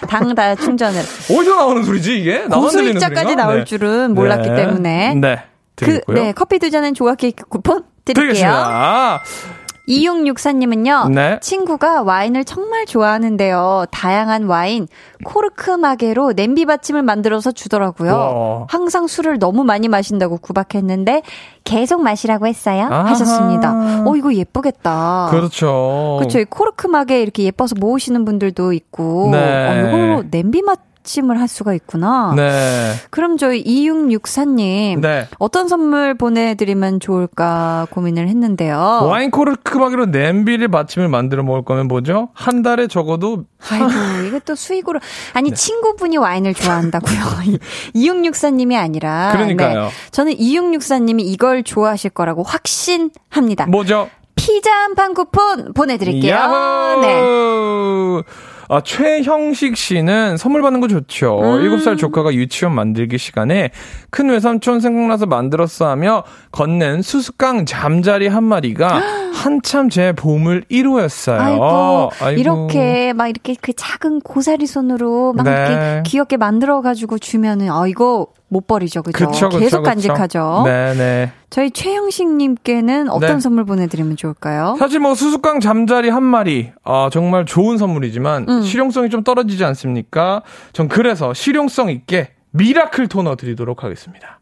[0.10, 2.44] 당다 충전을 어디서 나오는 소리지 이게?
[2.44, 3.36] 고수익자까지?
[3.36, 3.64] 나올 네.
[3.64, 4.56] 줄은 몰랐기 네.
[4.56, 5.44] 때문에 네.
[5.78, 6.16] 그, 드리고요.
[6.16, 8.34] 네, 커피 두 잔은 조각 케이크 쿠폰 드릴게요.
[8.34, 9.22] 드리겠습니다.
[9.92, 11.40] 2664님은요, 네.
[11.42, 13.86] 친구가 와인을 정말 좋아하는데요.
[13.92, 14.88] 다양한 와인,
[15.26, 18.14] 코르크 마개로 냄비 받침을 만들어서 주더라고요.
[18.14, 18.66] 와.
[18.70, 21.24] 항상 술을 너무 많이 마신다고 구박했는데,
[21.64, 22.88] 계속 마시라고 했어요.
[22.90, 23.12] 아하.
[23.12, 24.04] 하셨습니다.
[24.06, 25.28] 어, 이거 예쁘겠다.
[25.30, 26.18] 그렇죠.
[26.20, 26.40] 그렇죠.
[26.40, 29.38] 이 코르크 마개 이렇게 예뻐서 모으시는 분들도 있고, 네.
[29.38, 30.62] 어, 이걸로 냄비
[31.02, 32.34] 받침을 할 수가 있구나.
[32.36, 32.94] 네.
[33.10, 35.28] 그럼 저희 2664님, 네.
[35.40, 39.02] 어떤 선물 보내드리면 좋을까 고민을 했는데요.
[39.04, 42.30] 와인 코르크박이로 냄비를 받침을 만들어 먹을 거면 뭐죠?
[42.34, 43.88] 한 달에 적어도 아이고,
[44.28, 45.00] 이게 또 수익으로.
[45.34, 45.56] 아니, 네.
[45.56, 47.20] 친구분이 와인을 좋아한다고요.
[47.96, 49.32] 2664님이 아니라.
[49.34, 49.84] 그러니까요.
[49.86, 49.90] 네.
[50.12, 53.66] 저는 2664님이 이걸 좋아하실 거라고 확신합니다.
[53.68, 54.10] 뭐죠?
[54.36, 56.34] 피자 한 판 쿠폰 보내드릴게요.
[56.34, 57.02] 야호!
[57.02, 57.22] 네.
[58.72, 61.40] 아, 최형식 씨는 선물 받는 거 좋죠.
[61.42, 61.62] 음.
[61.62, 63.70] 7살 조카가 유치원 만들기 시간에
[64.12, 68.88] 큰 외삼촌 생각나서 만들었어 하며 건넨 수수깡 잠자리 한 마리가
[69.36, 71.38] 한참 제 보물 1호였어요.
[71.38, 75.52] 아이고, 이렇게 막 이렇게 그 작은 고사리 손으로 막 네.
[75.52, 79.02] 이렇게 귀엽게 만들어 가지고 주면은, 아, 이거 못 버리죠.
[79.02, 79.28] 그죠?
[79.28, 79.84] 그쵸, 그쵸, 계속 그쵸.
[79.84, 80.64] 간직하죠.
[80.66, 81.32] 네네.
[81.50, 83.40] 저희 최형식님께는 어떤 네.
[83.40, 84.76] 선물 보내드리면 좋을까요?
[84.78, 88.62] 사실 뭐 수수깡 잠자리 한 마리, 아, 정말 좋은 선물이지만 음.
[88.62, 90.42] 실용성이 좀 떨어지지 않습니까?
[90.74, 94.41] 전 그래서 실용성 있게 미라클 토너 드리도록 하겠습니다.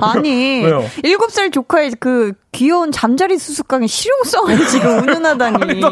[0.00, 0.82] 아니, 왜요?
[1.04, 5.84] 일곱 살 조카의 그 귀여운 잠자리 수수깡의 실용성을 지금 운운하다니.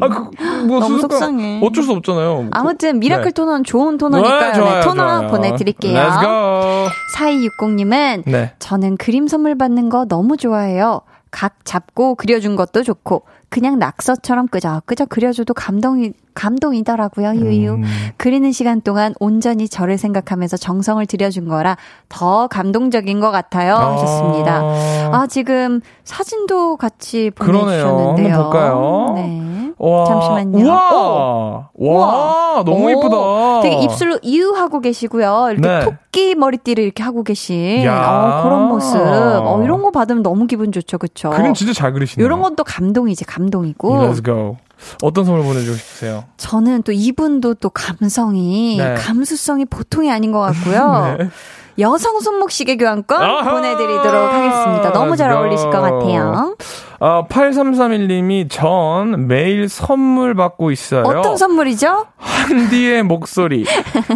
[0.00, 1.60] 아, 그, 뭐 너무 속상해.
[1.62, 2.48] 어쩔 수 없잖아요.
[2.52, 3.30] 아무튼 미라클 네.
[3.32, 4.52] 토너는 좋은 토너니까요.
[4.52, 5.30] 네, 좋아요, 네, 토너 좋아요.
[5.30, 5.98] 보내드릴게요.
[5.98, 6.88] Let's go.
[7.16, 8.54] 4260님은 네.
[8.58, 11.02] 저는 그림 선물 받는 거 너무 좋아해요.
[11.30, 17.34] 각 잡고 그려준 것도 좋고 그냥 낙서처럼 끄적 끄적 그려줘도 감동이 감동이더라고요.
[17.34, 17.72] 유유.
[17.74, 17.84] 음.
[18.16, 21.76] 그리는 시간 동안 온전히 저를 생각하면서 정성을 들여준 거라
[22.08, 23.74] 더 감동적인 것 같아요.
[23.74, 24.62] 하셨습니다.
[25.12, 27.94] 아 지금 사진도 같이 그러네요.
[27.94, 28.34] 보내주셨는데요.
[28.34, 29.12] 한번 볼까요?
[29.16, 29.61] 네.
[29.82, 30.04] 와.
[30.04, 30.64] 잠시만요.
[30.64, 31.70] 우와.
[31.74, 32.62] 와.
[32.64, 33.60] 너무 오, 이쁘다.
[33.62, 35.48] 되게 입술로 이유 하고 계시고요.
[35.50, 35.80] 이렇게 네.
[35.84, 38.40] 토끼 머리띠를 이렇게 하고 계신 야.
[38.40, 38.96] 어, 그런 모습.
[38.96, 41.30] 어, 이런 거 받으면 너무 기분 좋죠, 그쵸?
[41.30, 42.24] 그림 진짜 잘 그리시네요.
[42.24, 43.94] 이런 것도 감동이지, 감동이고.
[43.94, 44.56] Let's go.
[45.02, 46.24] 어떤 선물 보내주고 싶으세요?
[46.36, 48.94] 저는 또 이분도 또 감성이, 네.
[48.94, 51.16] 감수성이 보통이 아닌 것 같고요.
[51.18, 51.28] 네.
[51.78, 53.50] 여성 손목 시계 교환권 아하!
[53.50, 54.92] 보내드리도록 하겠습니다.
[54.92, 55.32] 너무 잘.
[55.32, 56.54] 어울리실 것 같아요.
[57.04, 61.02] 아, 8331님이 전 매일 선물 받고 있어요.
[61.02, 62.06] 어떤 선물이죠?
[62.16, 63.64] 한디의 목소리.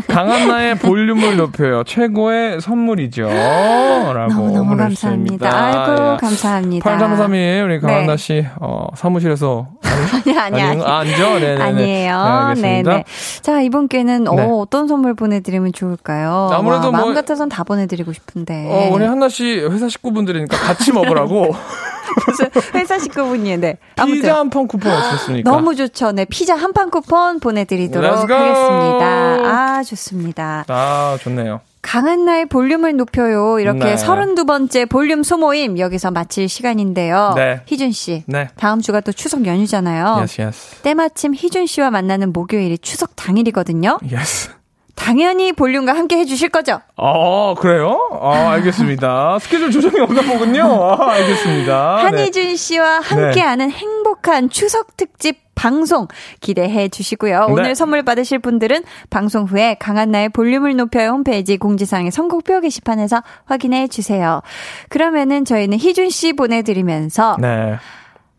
[0.06, 1.82] 강한나의 볼륨을 높여요.
[1.82, 3.26] 최고의 선물이죠.
[3.26, 4.32] 라고.
[4.34, 4.76] 너무너무.
[4.76, 5.50] 감사합니다.
[5.52, 6.16] 아이고, 야.
[6.20, 6.88] 감사합니다.
[6.88, 8.16] 8331 우리 강한나 네.
[8.16, 9.66] 씨, 어, 사무실에서.
[9.82, 10.82] 아니, 아니, 아니.
[10.84, 11.24] 아, 아니죠?
[11.40, 11.62] 네네네.
[11.62, 12.52] 아니에요.
[12.54, 12.82] 네.
[12.82, 13.04] 네네.
[13.42, 14.30] 자, 이분께는 네.
[14.30, 16.50] 어, 어떤 선물 보내드리면 좋을까요?
[16.52, 18.68] 아무래도 와, 마음 뭐- 같아선 다 보내드리고 싶은데.
[18.70, 21.50] 어, 우리 한나 씨 회사 식구분들이니까 같이 먹으라고.
[22.26, 23.78] 무슨 회사 식구분이, 네.
[23.96, 24.20] 아무튼.
[24.20, 25.50] 피자 한 판 쿠폰 어떻습니까?
[25.50, 26.12] 너무 좋죠.
[26.12, 26.24] 네.
[26.24, 28.10] 피자 한 판 쿠폰 보내드리도록.
[28.30, 29.06] 하겠습니다.
[29.06, 30.64] 아, 좋습니다.
[30.68, 31.60] 아, 좋네요.
[31.82, 33.60] 강한 나의 볼륨을 높여요.
[33.60, 33.94] 이렇게 네.
[33.94, 37.34] 32번째 볼륨 소모임 여기서 마칠 시간인데요.
[37.36, 37.60] 네.
[37.66, 38.24] 희준 씨.
[38.26, 38.48] 네.
[38.56, 40.16] 다음 주가 또 추석 연휴잖아요.
[40.18, 40.82] Yes, yes.
[40.82, 43.98] 때마침 희준 씨와 만나는 목요일이 추석 당일이거든요.
[44.12, 44.50] Yes.
[44.96, 46.80] 당연히 볼륨과 함께 해주실 거죠?
[46.96, 47.96] 아, 그래요?
[48.20, 49.38] 아, 알겠습니다.
[49.40, 50.64] 스케줄 조정이 없나 보군요.
[50.64, 51.96] 아, 알겠습니다.
[51.96, 52.02] 네.
[52.02, 56.08] 한희준 씨와 함께하는 행복한 추석 특집 방송
[56.40, 57.46] 기대해 주시고요.
[57.50, 57.74] 오늘 네.
[57.74, 64.42] 선물 받으실 분들은 방송 후에 강한나의 볼륨을 높여요 홈페이지 공지사항의 선곡표 게시판에서 확인해 주세요.
[64.88, 67.76] 그러면은 저희는 희준 씨 보내드리면서 네.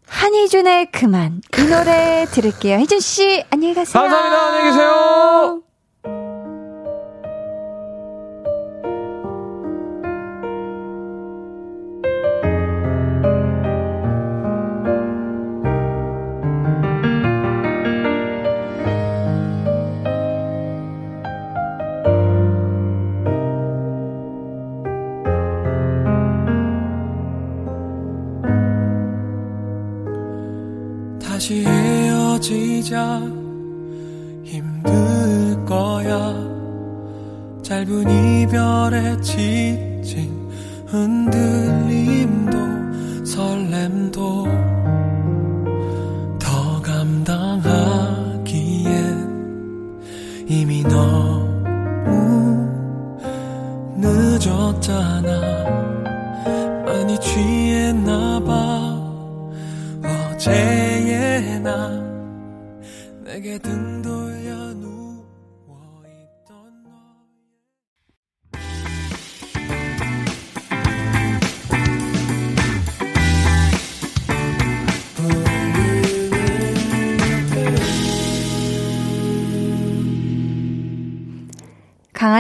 [0.09, 2.77] 한희준의 그만 이 노래 들을게요.
[2.79, 4.01] 희준 씨 안녕히 가세요.
[4.01, 4.45] 감사합니다.
[4.45, 6.36] 안녕히 계세요.
[31.37, 33.19] 다시 헤어지자.
[34.43, 36.33] 힘들 거야.
[37.61, 40.49] 짧은 이별에 지친
[40.87, 42.57] 흔들림도
[43.23, 44.47] 설렘도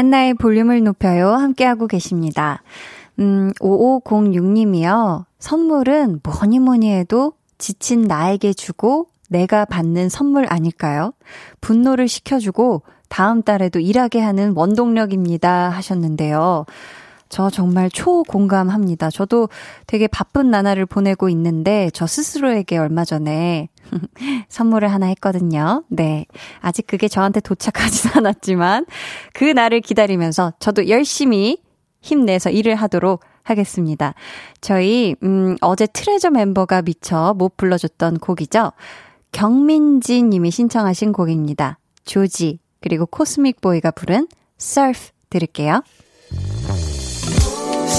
[0.07, 1.31] 한나의 볼륨을 높여요.
[1.31, 2.63] 함께하고 계십니다.
[3.19, 5.25] 음, 5506님이요.
[5.39, 11.11] 선물은 뭐니 뭐니 해도 지친 나에게 주고 내가 받는 선물 아닐까요?
[11.59, 15.69] 분노를 식혀주고 다음 달에도 일하게 하는 원동력입니다.
[15.69, 16.65] 하셨는데요.
[17.29, 19.09] 저 정말 초공감합니다.
[19.09, 19.49] 저도
[19.85, 23.69] 되게 바쁜 나날을 보내고 있는데 저 스스로에게 얼마 전에
[24.49, 25.83] 선물을 하나 했거든요.
[25.89, 26.25] 네.
[26.59, 28.85] 아직 그게 저한테 도착하진 않았지만
[29.33, 31.61] 그 날을 기다리면서 저도 열심히
[32.01, 34.13] 힘내서 일을 하도록 하겠습니다.
[34.61, 38.71] 저희 음 어제 트레저 멤버가 미처 못 불러줬던 곡이죠.
[39.31, 41.79] 경민지 님이 신청하신 곡입니다.
[42.05, 44.27] 조지 그리고 코스믹 보이가 부른
[44.59, 45.81] Surf 들을게요.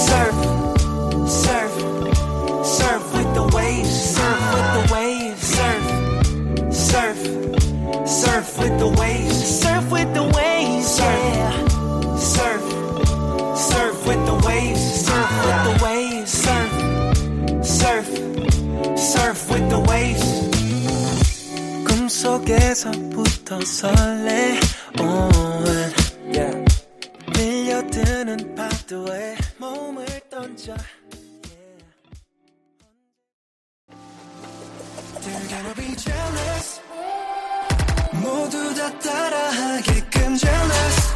[0.08, 0.34] Surf,
[1.28, 1.72] surf,
[2.64, 5.84] surf with the waves, surf with the waves, surf,
[6.72, 7.18] surf,
[8.06, 11.50] surf with the waves, surf with the waves, yeah.
[12.16, 12.62] Surf,
[13.56, 16.72] surf with the waves, surf with the waves, surf,
[17.64, 18.06] surf,
[18.98, 20.28] surf with the waves.
[21.86, 24.58] 꿈속에서부터 설레,
[24.98, 25.92] on.
[26.32, 26.64] Yeah.
[27.36, 28.17] 밀려드는
[28.89, 30.75] 파도에 몸을 던져.
[35.21, 36.81] They're gonna be jealous.
[38.13, 41.13] 모두 다 따라하게끔 jealous.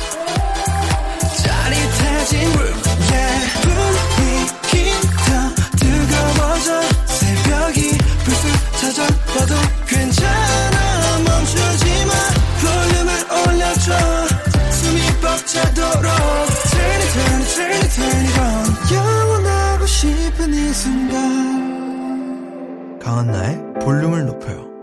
[1.41, 3.61] 짜릿해진 room yeah.
[3.63, 4.91] 분위기
[5.25, 5.31] 더
[5.79, 8.45] 뜨거워져 새벽이 불쑥
[8.81, 9.55] 찾아와도
[9.87, 11.19] 괜찮아.
[11.25, 12.13] 멈추지 마.
[12.61, 13.09] 볼륨을
[13.47, 13.87] 올려줘.
[14.71, 16.52] 숨이 벅차도록
[17.53, 21.13] Turn it turn it turn it turn it on 영원하고 싶은 이 순간
[22.99, 24.73] 강한나의 볼륨을 높여요.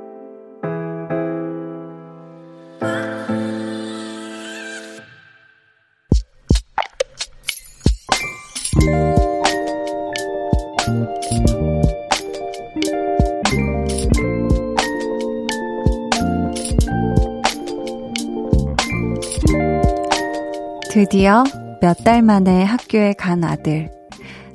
[20.92, 21.44] 드디어
[21.80, 23.90] 몇 달 만에 학교에 간 아들.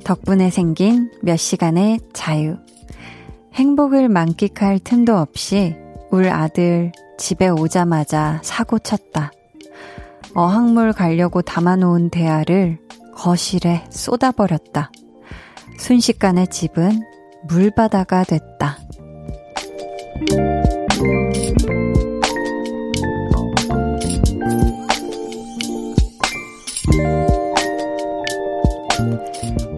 [0.04, 2.58] 덕분에 생긴 몇 시간의 자유.
[3.56, 5.76] 행복을 만끽할 틈도 없이
[6.12, 9.32] 울 아들 집에 오자마자 사고 쳤다.
[10.36, 12.78] 어학물 가려고 담아놓은 대야를
[13.16, 14.92] 거실에 쏟아버렸다.
[15.80, 17.02] 순식간에 집은
[17.48, 18.78] 물바다가 됐다.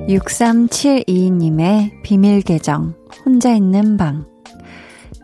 [0.08, 2.95] (6372님의) 비밀 계정
[3.26, 4.26] 혼자 있는 방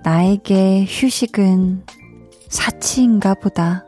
[0.04, 1.84] 나에게 휴식은
[2.50, 3.88] 사치인가 보다.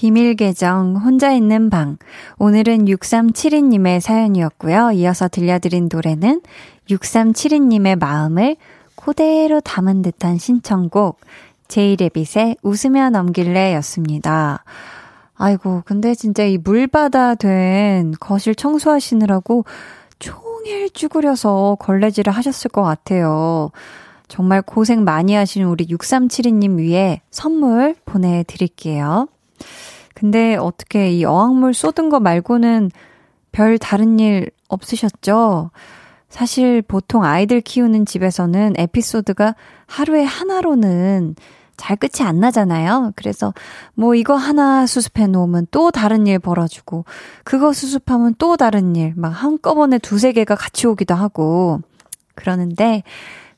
[0.00, 1.98] 비밀 계정 혼자 있는 방.
[2.38, 4.92] 오늘은 6372님의 사연이었고요.
[4.92, 6.40] 이어서 들려드린 노래는
[6.88, 8.56] 6372님의 마음을
[8.94, 11.20] 그대로 담은 듯한 신청곡
[11.68, 14.64] 제이레빗의 웃으며 넘길래 였습니다.
[15.34, 19.66] 아이고, 근데 진짜 이 물바다 된 거실 청소하시느라고
[20.18, 23.70] 종일 쭈그려서 걸레질을 하셨을 것 같아요.
[24.28, 29.28] 정말 고생 많이 하시는 우리 6372님 위에 선물 보내드릴게요.
[30.14, 32.90] 근데 어떻게 이 어항물 쏟은 거 말고는
[33.52, 35.70] 별 다른 일 없으셨죠?
[36.28, 39.54] 사실 보통 아이들 키우는 집에서는 에피소드가
[39.86, 41.34] 하루에 하나로는
[41.76, 43.12] 잘 끝이 안 나잖아요.
[43.16, 43.54] 그래서
[43.94, 47.04] 뭐 이거 하나 수습해 놓으면 또 다른 일 벌어지고
[47.42, 51.80] 그거 수습하면 또 다른 일 막 한꺼번에 두세 개가 같이 오기도 하고
[52.34, 53.02] 그러는데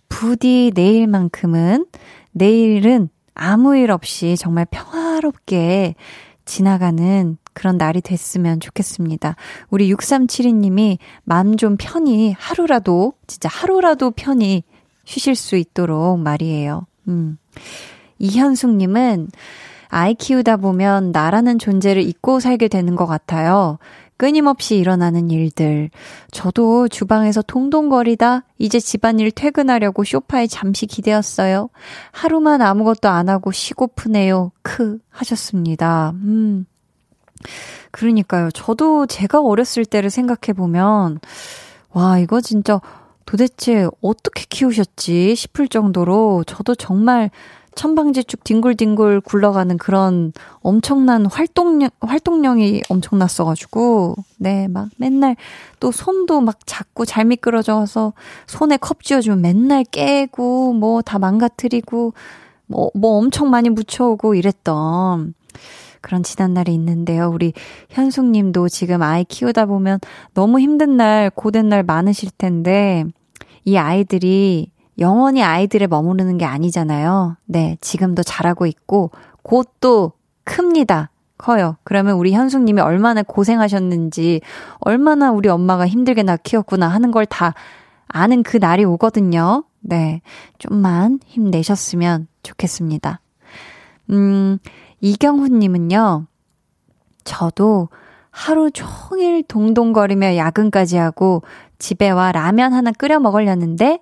[0.09, 1.87] 부디 내일만큼은
[2.31, 5.95] 내일은 아무 일 없이 정말 평화롭게
[6.45, 9.37] 지나가는 그런 날이 됐으면 좋겠습니다.
[9.71, 14.65] 우리 6372님이 마음 좀 편히 하루라도, 진짜 하루라도 편히
[15.05, 16.87] 쉬실 수 있도록 말이에요.
[17.09, 17.39] 음.
[18.19, 19.29] 이현숙님은
[19.89, 23.79] 아이 키우다 보면 나라는 존재를 잊고 살게 되는 것 같아요.
[24.23, 25.91] 끊임없이 일어나는 일들.
[26.31, 31.71] 저도 주방에서 동동거리다 이제 집안일 퇴근하려고 쇼파에 잠시 기대었어요.
[32.13, 34.53] 하루만 아무것도 안 하고 쉬고프네요.
[34.63, 36.13] 크 하셨습니다.
[36.23, 36.67] 음.
[37.91, 38.53] 그러니까요.
[38.53, 41.19] 저도 제가 어렸을 때를 생각해 보면
[41.91, 42.81] 와, 이거 진짜
[43.27, 47.33] 도대체 어떻게 키우셨지 싶을 정도로 저도 정말
[47.75, 55.37] 천방지축 뒹굴뒹굴 굴러가는 그런 엄청난 활동량, 활동량이 엄청났어가지고, 네, 막 맨날
[55.81, 58.13] 또 손도 막 작고 잘 미끄러져서
[58.47, 62.15] 손에 컵 쥐어주면 맨날 깨고, 뭐 다 망가뜨리고,
[62.67, 65.35] 뭐, 뭐 엄청 많이 묻혀오고 이랬던
[66.01, 67.31] 그런 지난 날이 있는데요.
[67.33, 67.53] 우리
[67.91, 70.01] 현숙 님도 지금 아이 키우다 보면
[70.35, 73.05] 너무 힘든 날, 고된 날 많으실 텐데,
[73.65, 77.37] 이 아이들이 영원히 아이들에 머무르는 게 아니잖아요.
[77.47, 79.11] 네, 지금도 잘하고 있고,
[79.43, 80.13] 곧 또
[80.45, 81.11] 큽니다.
[81.39, 81.77] 커요.
[81.83, 84.41] 그러면 우리 현숙님이 얼마나 고생하셨는지,
[84.79, 87.55] 얼마나 우리 엄마가 힘들게 나 키웠구나 하는 걸 다
[88.07, 89.65] 아는 그 날이 오거든요.
[89.81, 90.21] 네,
[90.59, 93.21] 좀만 힘내셨으면 좋겠습니다.
[94.11, 94.59] 음,
[95.01, 96.27] 이경훈님은요,
[97.25, 97.89] 저도
[98.31, 101.43] 하루 종일 동동거리며 야근까지 하고
[101.79, 104.01] 집에 와 라면 하나 끓여 먹으려는데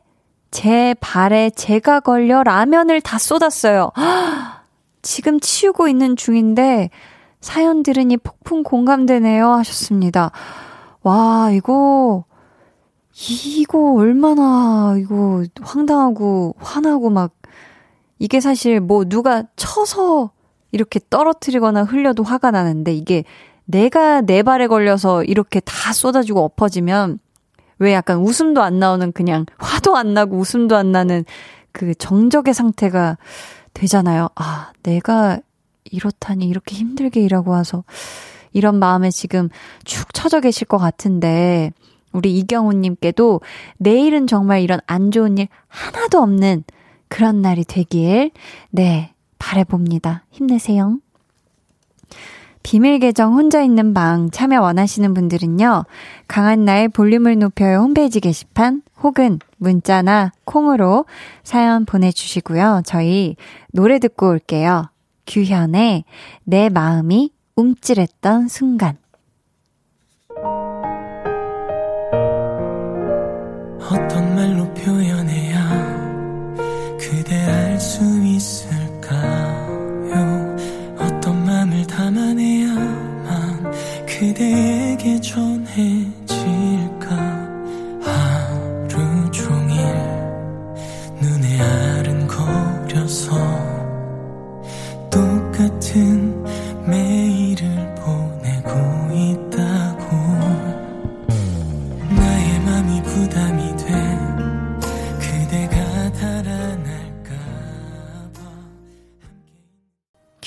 [0.50, 3.92] 제 발에 제가 걸려 라면을 다 쏟았어요.
[5.02, 6.90] 지금 치우고 있는 중인데
[7.40, 10.30] 사연 들으니 폭풍 공감되네요 하셨습니다.
[11.02, 12.24] 와, 이거
[13.58, 17.32] 이거 얼마나 이거 황당하고 화나고 막
[18.18, 20.30] 이게 사실 뭐 누가 쳐서
[20.72, 23.24] 이렇게 떨어뜨리거나 흘려도 화가 나는데 이게
[23.64, 27.18] 내가 내 발에 걸려서 이렇게 다 쏟아지고 엎어지면
[27.80, 31.24] 왜 약간 웃음도 안 나오는 그냥 화도 안 나고 웃음도 안 나는
[31.72, 33.16] 그 정적의 상태가
[33.74, 34.28] 되잖아요.
[34.36, 35.40] 아, 내가
[35.84, 37.84] 이렇다니 이렇게 힘들게 일하고 와서
[38.52, 39.48] 이런 마음에 지금
[39.84, 41.72] 축 처져 계실 것 같은데
[42.12, 43.40] 우리 이경우님께도
[43.78, 46.64] 내일은 정말 이런 안 좋은 일 하나도 없는
[47.08, 48.30] 그런 날이 되길
[48.70, 50.24] 네 바래봅니다.
[50.30, 50.98] 힘내세요.
[52.62, 55.84] 비밀 계정 혼자 있는 방 참여 원하시는 분들은요.
[56.28, 61.06] 강한나의 볼륨을 높여요 홈페이지 게시판 혹은 문자나 콩으로
[61.42, 62.82] 사연 보내주시고요.
[62.84, 63.36] 저희
[63.72, 64.90] 노래 듣고 올게요.
[65.26, 66.04] 규현의
[66.44, 68.96] 내 마음이 움찔했던 순간.
[73.90, 75.39] 어떤 말로 표현해
[84.40, 84.79] 그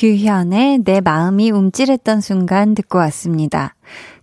[0.03, 3.73] 규현의 내 마음이 움찔했던 순간 듣고 왔습니다.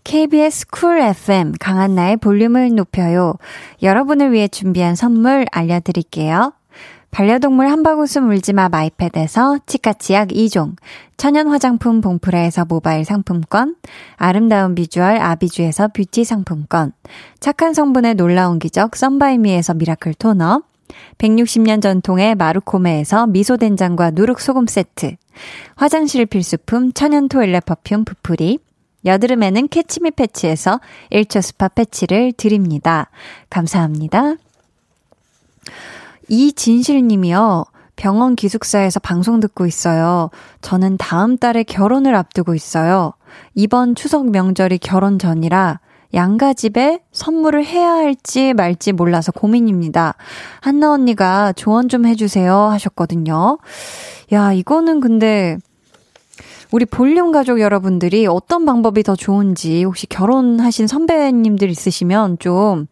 [0.04, 3.36] KBS 쿨 FM 강한나의 볼륨을 높여요.
[3.82, 6.52] 여러분을 위해 준비한 선물 알려드릴게요.
[7.10, 10.76] 반려동물 한바구스 물지마 마이패드에서 치카치약 2종,
[11.16, 13.74] 천연 화장품 봉프레에서 모바일 상품권,
[14.16, 16.92] 아름다운 비주얼 아비주에서 뷰티 상품권,
[17.40, 20.60] 착한 성분의 놀라운 기적 썬바이미에서 미라클 토너,
[21.18, 25.16] 160년 전통의 마루코메에서 미소된장과 누룩소금 세트,
[25.76, 28.58] 화장실 필수품 천연 toilet perfume 부풀이,
[29.04, 30.80] 여드름에는 캐치미 패치에서
[31.10, 33.10] 1초 spot 패치를 드립니다.
[33.48, 34.34] 감사합니다.
[36.28, 37.64] 이진실 님이요.
[37.96, 40.30] 병원 기숙사에서 방송 듣고 있어요.
[40.62, 43.12] 저는 다음 달에 결혼을 앞두고 있어요.
[43.54, 45.80] 이번 추석 명절이 결혼 전이라
[46.14, 50.14] 양가 집에 선물을 해야 할지 말지 몰라서 고민입니다.
[50.60, 53.58] 한나 언니가 조언 좀 해주세요 하셨거든요.
[54.32, 55.56] 야, 이거는 근데
[56.72, 62.86] 우리 볼륨 가족 여러분들이 어떤 방법이 더 좋은지 혹시 결혼하신 선배님들 있으시면 좀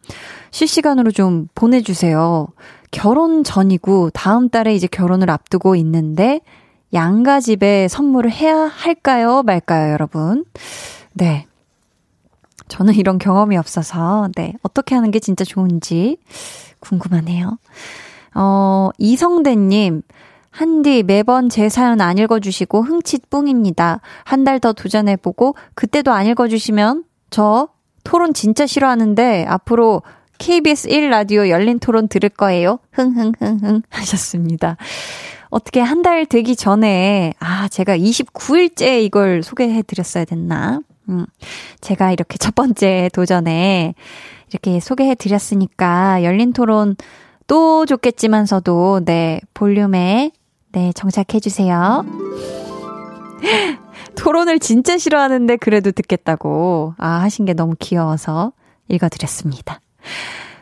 [0.51, 2.47] 실시간으로 좀 보내주세요.
[2.91, 6.41] 결혼 전이고 다음 달에 이제 결혼을 앞두고 있는데
[6.93, 9.43] 양가 집에 선물을 해야 할까요?
[9.43, 10.43] 말까요, 여러분?
[11.13, 11.45] 네.
[12.69, 14.53] 저는 이런 경험이 없어서, 네.
[14.63, 16.17] 어떻게 하는 게 진짜 좋은지
[16.79, 17.57] 궁금하네요.
[18.35, 20.01] 어, 이성대님,
[20.51, 24.01] 한디 매번 제 사연 안 읽어주시고 흥칫 뿡입니다.
[24.23, 27.67] 한 달 더 도전해보고 그때도 안 읽어주시면 저
[28.03, 30.01] 토론 진짜 싫어하는데 앞으로
[30.39, 32.79] KBS 1 라디오 열린 토론 들을 거예요.
[32.93, 34.77] 흥흥흥흥 하셨습니다.
[35.49, 40.79] 어떻게 한 달 되기 전에 아 제가 29일째 이걸 소개해 드렸어야 됐나?
[41.09, 41.25] 음.
[41.81, 43.93] 제가 이렇게 첫 번째 도전에
[44.49, 46.95] 이렇게 소개해 드렸으니까 열린 토론
[47.47, 50.31] 또 좋겠지만서도 네 볼륨에
[50.71, 52.05] 네 정착해 주세요.
[54.15, 58.51] 토론을 진짜 싫어하는데 그래도 듣겠다고 아 하신 게 너무 귀여워서
[58.87, 59.79] 읽어 드렸습니다.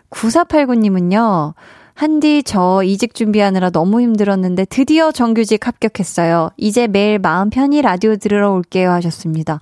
[0.10, 1.54] 9489님은요,
[1.94, 6.52] 한디 저 이직 준비하느라 너무 힘들었는데 드디어 정규직 합격했어요.
[6.58, 9.60] 이제 매일 마음 편히 라디오 들으러 올게요 하셨습니다.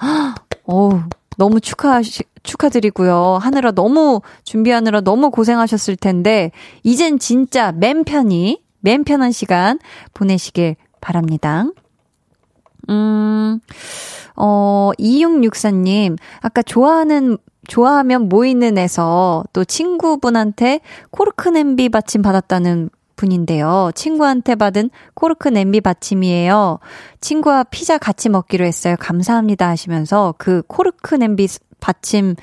[0.65, 1.01] 어우,
[1.37, 2.01] 너무 축하,
[2.43, 3.37] 축하드리고요.
[3.41, 6.51] 하느라 너무, 준비하느라 너무 고생하셨을 텐데,
[6.83, 9.79] 이젠 진짜 맨 편히, 맨 편한 시간
[10.13, 11.65] 보내시길 바랍니다.
[12.89, 13.59] 음,
[14.35, 17.37] 어, 2664님, 아까 좋아하는
[17.67, 23.91] 좋아하면 모이는 에서 또 친구분한테 코르크 냄비 받침 받았다는 분인데요.
[23.95, 26.79] 친구한테 받은 코르크 냄비 받침이에요.
[27.21, 28.95] 친구와 피자 같이 먹기로 했어요.
[28.99, 31.47] 감사합니다 하시면서 그 코르크 냄비
[31.79, 32.35] 받침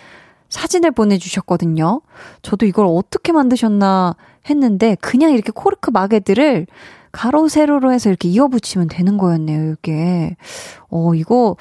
[0.49, 2.03] 사진을 보내주셨거든요.
[2.43, 4.17] 저도 이걸 어떻게 만드셨나
[4.49, 6.67] 했는데 그냥 이렇게 코르크 마개들을
[7.11, 9.73] 가로 세로로 해서 이렇게 이어 붙이면 되는 거였네요.
[9.73, 10.37] 이게
[10.91, 11.57] 어 이거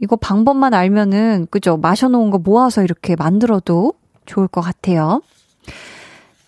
[0.00, 1.76] 이거 방법만 알면은, 그죠?
[1.76, 3.94] 마셔놓은 거 모아서 이렇게 만들어도
[4.26, 5.22] 좋을 것 같아요.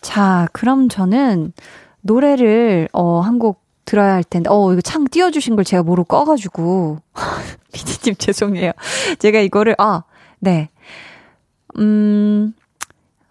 [0.01, 1.53] 자, 그럼 저는
[2.07, 6.99] 노래를, 어, 한 곡 들어야 할 텐데, 어, 이거 창 띄워주신 걸 제가 모르고 꺼가지고.
[7.73, 8.73] 피디님 죄송해요.
[9.20, 10.03] 제가 이거를, 아,
[10.41, 10.70] 네.
[11.78, 12.53] 음,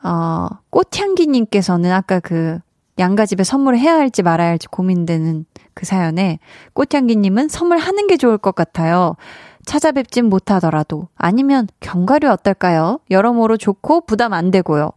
[0.03, 2.59] 어, 꽃향기님께서는 아까 그,
[2.97, 6.39] 양가집에 선물을 해야 할지 말아야 할지 고민되는 그 사연에,
[6.73, 9.15] 꽃향기님은 선물하는 게 좋을 것 같아요.
[9.65, 12.99] 찾아뵙진 못하더라도 아니면 견과류 어떨까요?
[13.09, 14.91] 여러모로 좋고 부담 안 되고요.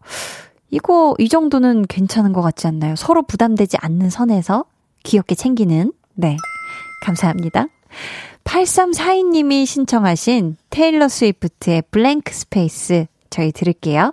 [0.71, 2.97] 이거 이 정도는 괜찮은 것 같지 않나요?
[2.97, 4.65] 서로 부담되지 않는 선에서
[5.05, 6.37] 귀엽게 챙기는 네
[7.03, 7.67] 감사합니다.
[8.45, 14.13] 8342님이 신청하신 테일러 스위프트의 Blank Space 저희 들을게요.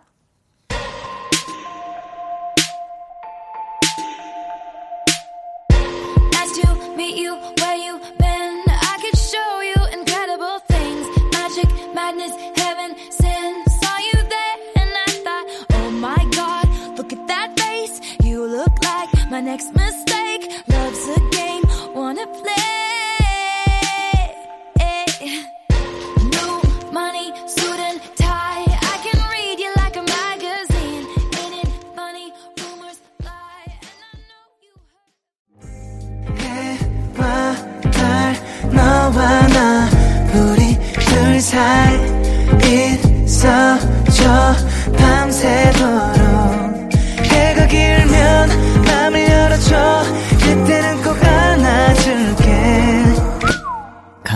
[19.55, 20.51] next mistake.
[20.69, 21.63] Love's a game,
[21.95, 22.57] wanna play.
[26.35, 26.61] New
[26.93, 28.65] money, suit and tie.
[28.93, 31.07] I can read you like a magazine.
[31.39, 32.33] Ain't it funny?
[32.59, 34.75] Rumors fly, and I know you.
[36.43, 37.55] 해와
[37.93, 37.99] 달
[38.75, 39.19] 너와
[39.57, 39.59] 나
[40.35, 40.63] 우리
[41.07, 41.95] 둘 사이
[43.25, 44.21] 있어줘
[44.99, 46.14] 밤새도록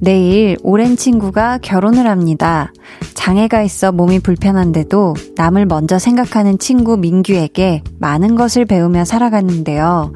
[0.00, 2.72] 내일 오랜 친구가 결혼을 합니다.
[3.14, 10.12] 장애가 있어 몸이 불편한데도 남을 먼저 생각하는 친구 민규에게 많은 것을 배우며 살아갔는데요.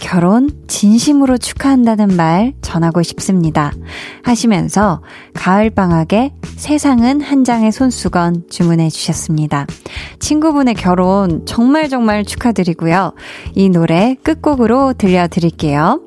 [0.00, 3.72] 결혼 진심으로 축하한다는 말 전하고 싶습니다.
[4.22, 5.02] 하시면서
[5.34, 9.66] 가을방학에 세상은 한 장의 손수건 주문해 주셨습니다.
[10.20, 13.14] 친구분의 결혼 정말 정말 축하드리고요.
[13.54, 16.00] 이 노래 끝곡으로 들려드릴게요.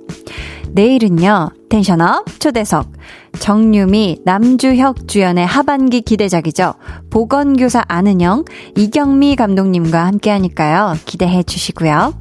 [0.72, 2.92] 내일은요, 텐션업 초대석.
[3.40, 6.74] 정유미, 남주혁 주연의 하반기 기대작이죠.
[7.10, 8.46] 보건교사 아는영,
[8.76, 10.96] 이경미 감독님과 함께 하니까요.
[11.06, 12.14] 기대해 주시고요.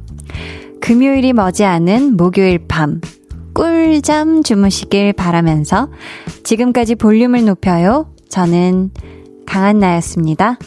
[0.81, 3.01] 금요일이 머지않은 목요일 밤.
[3.53, 5.89] 꿀잠 주무시길 바라면서
[6.43, 8.13] 지금까지 볼륨을 높여요.
[8.29, 8.91] 저는
[9.47, 10.59] 강한나였습니다.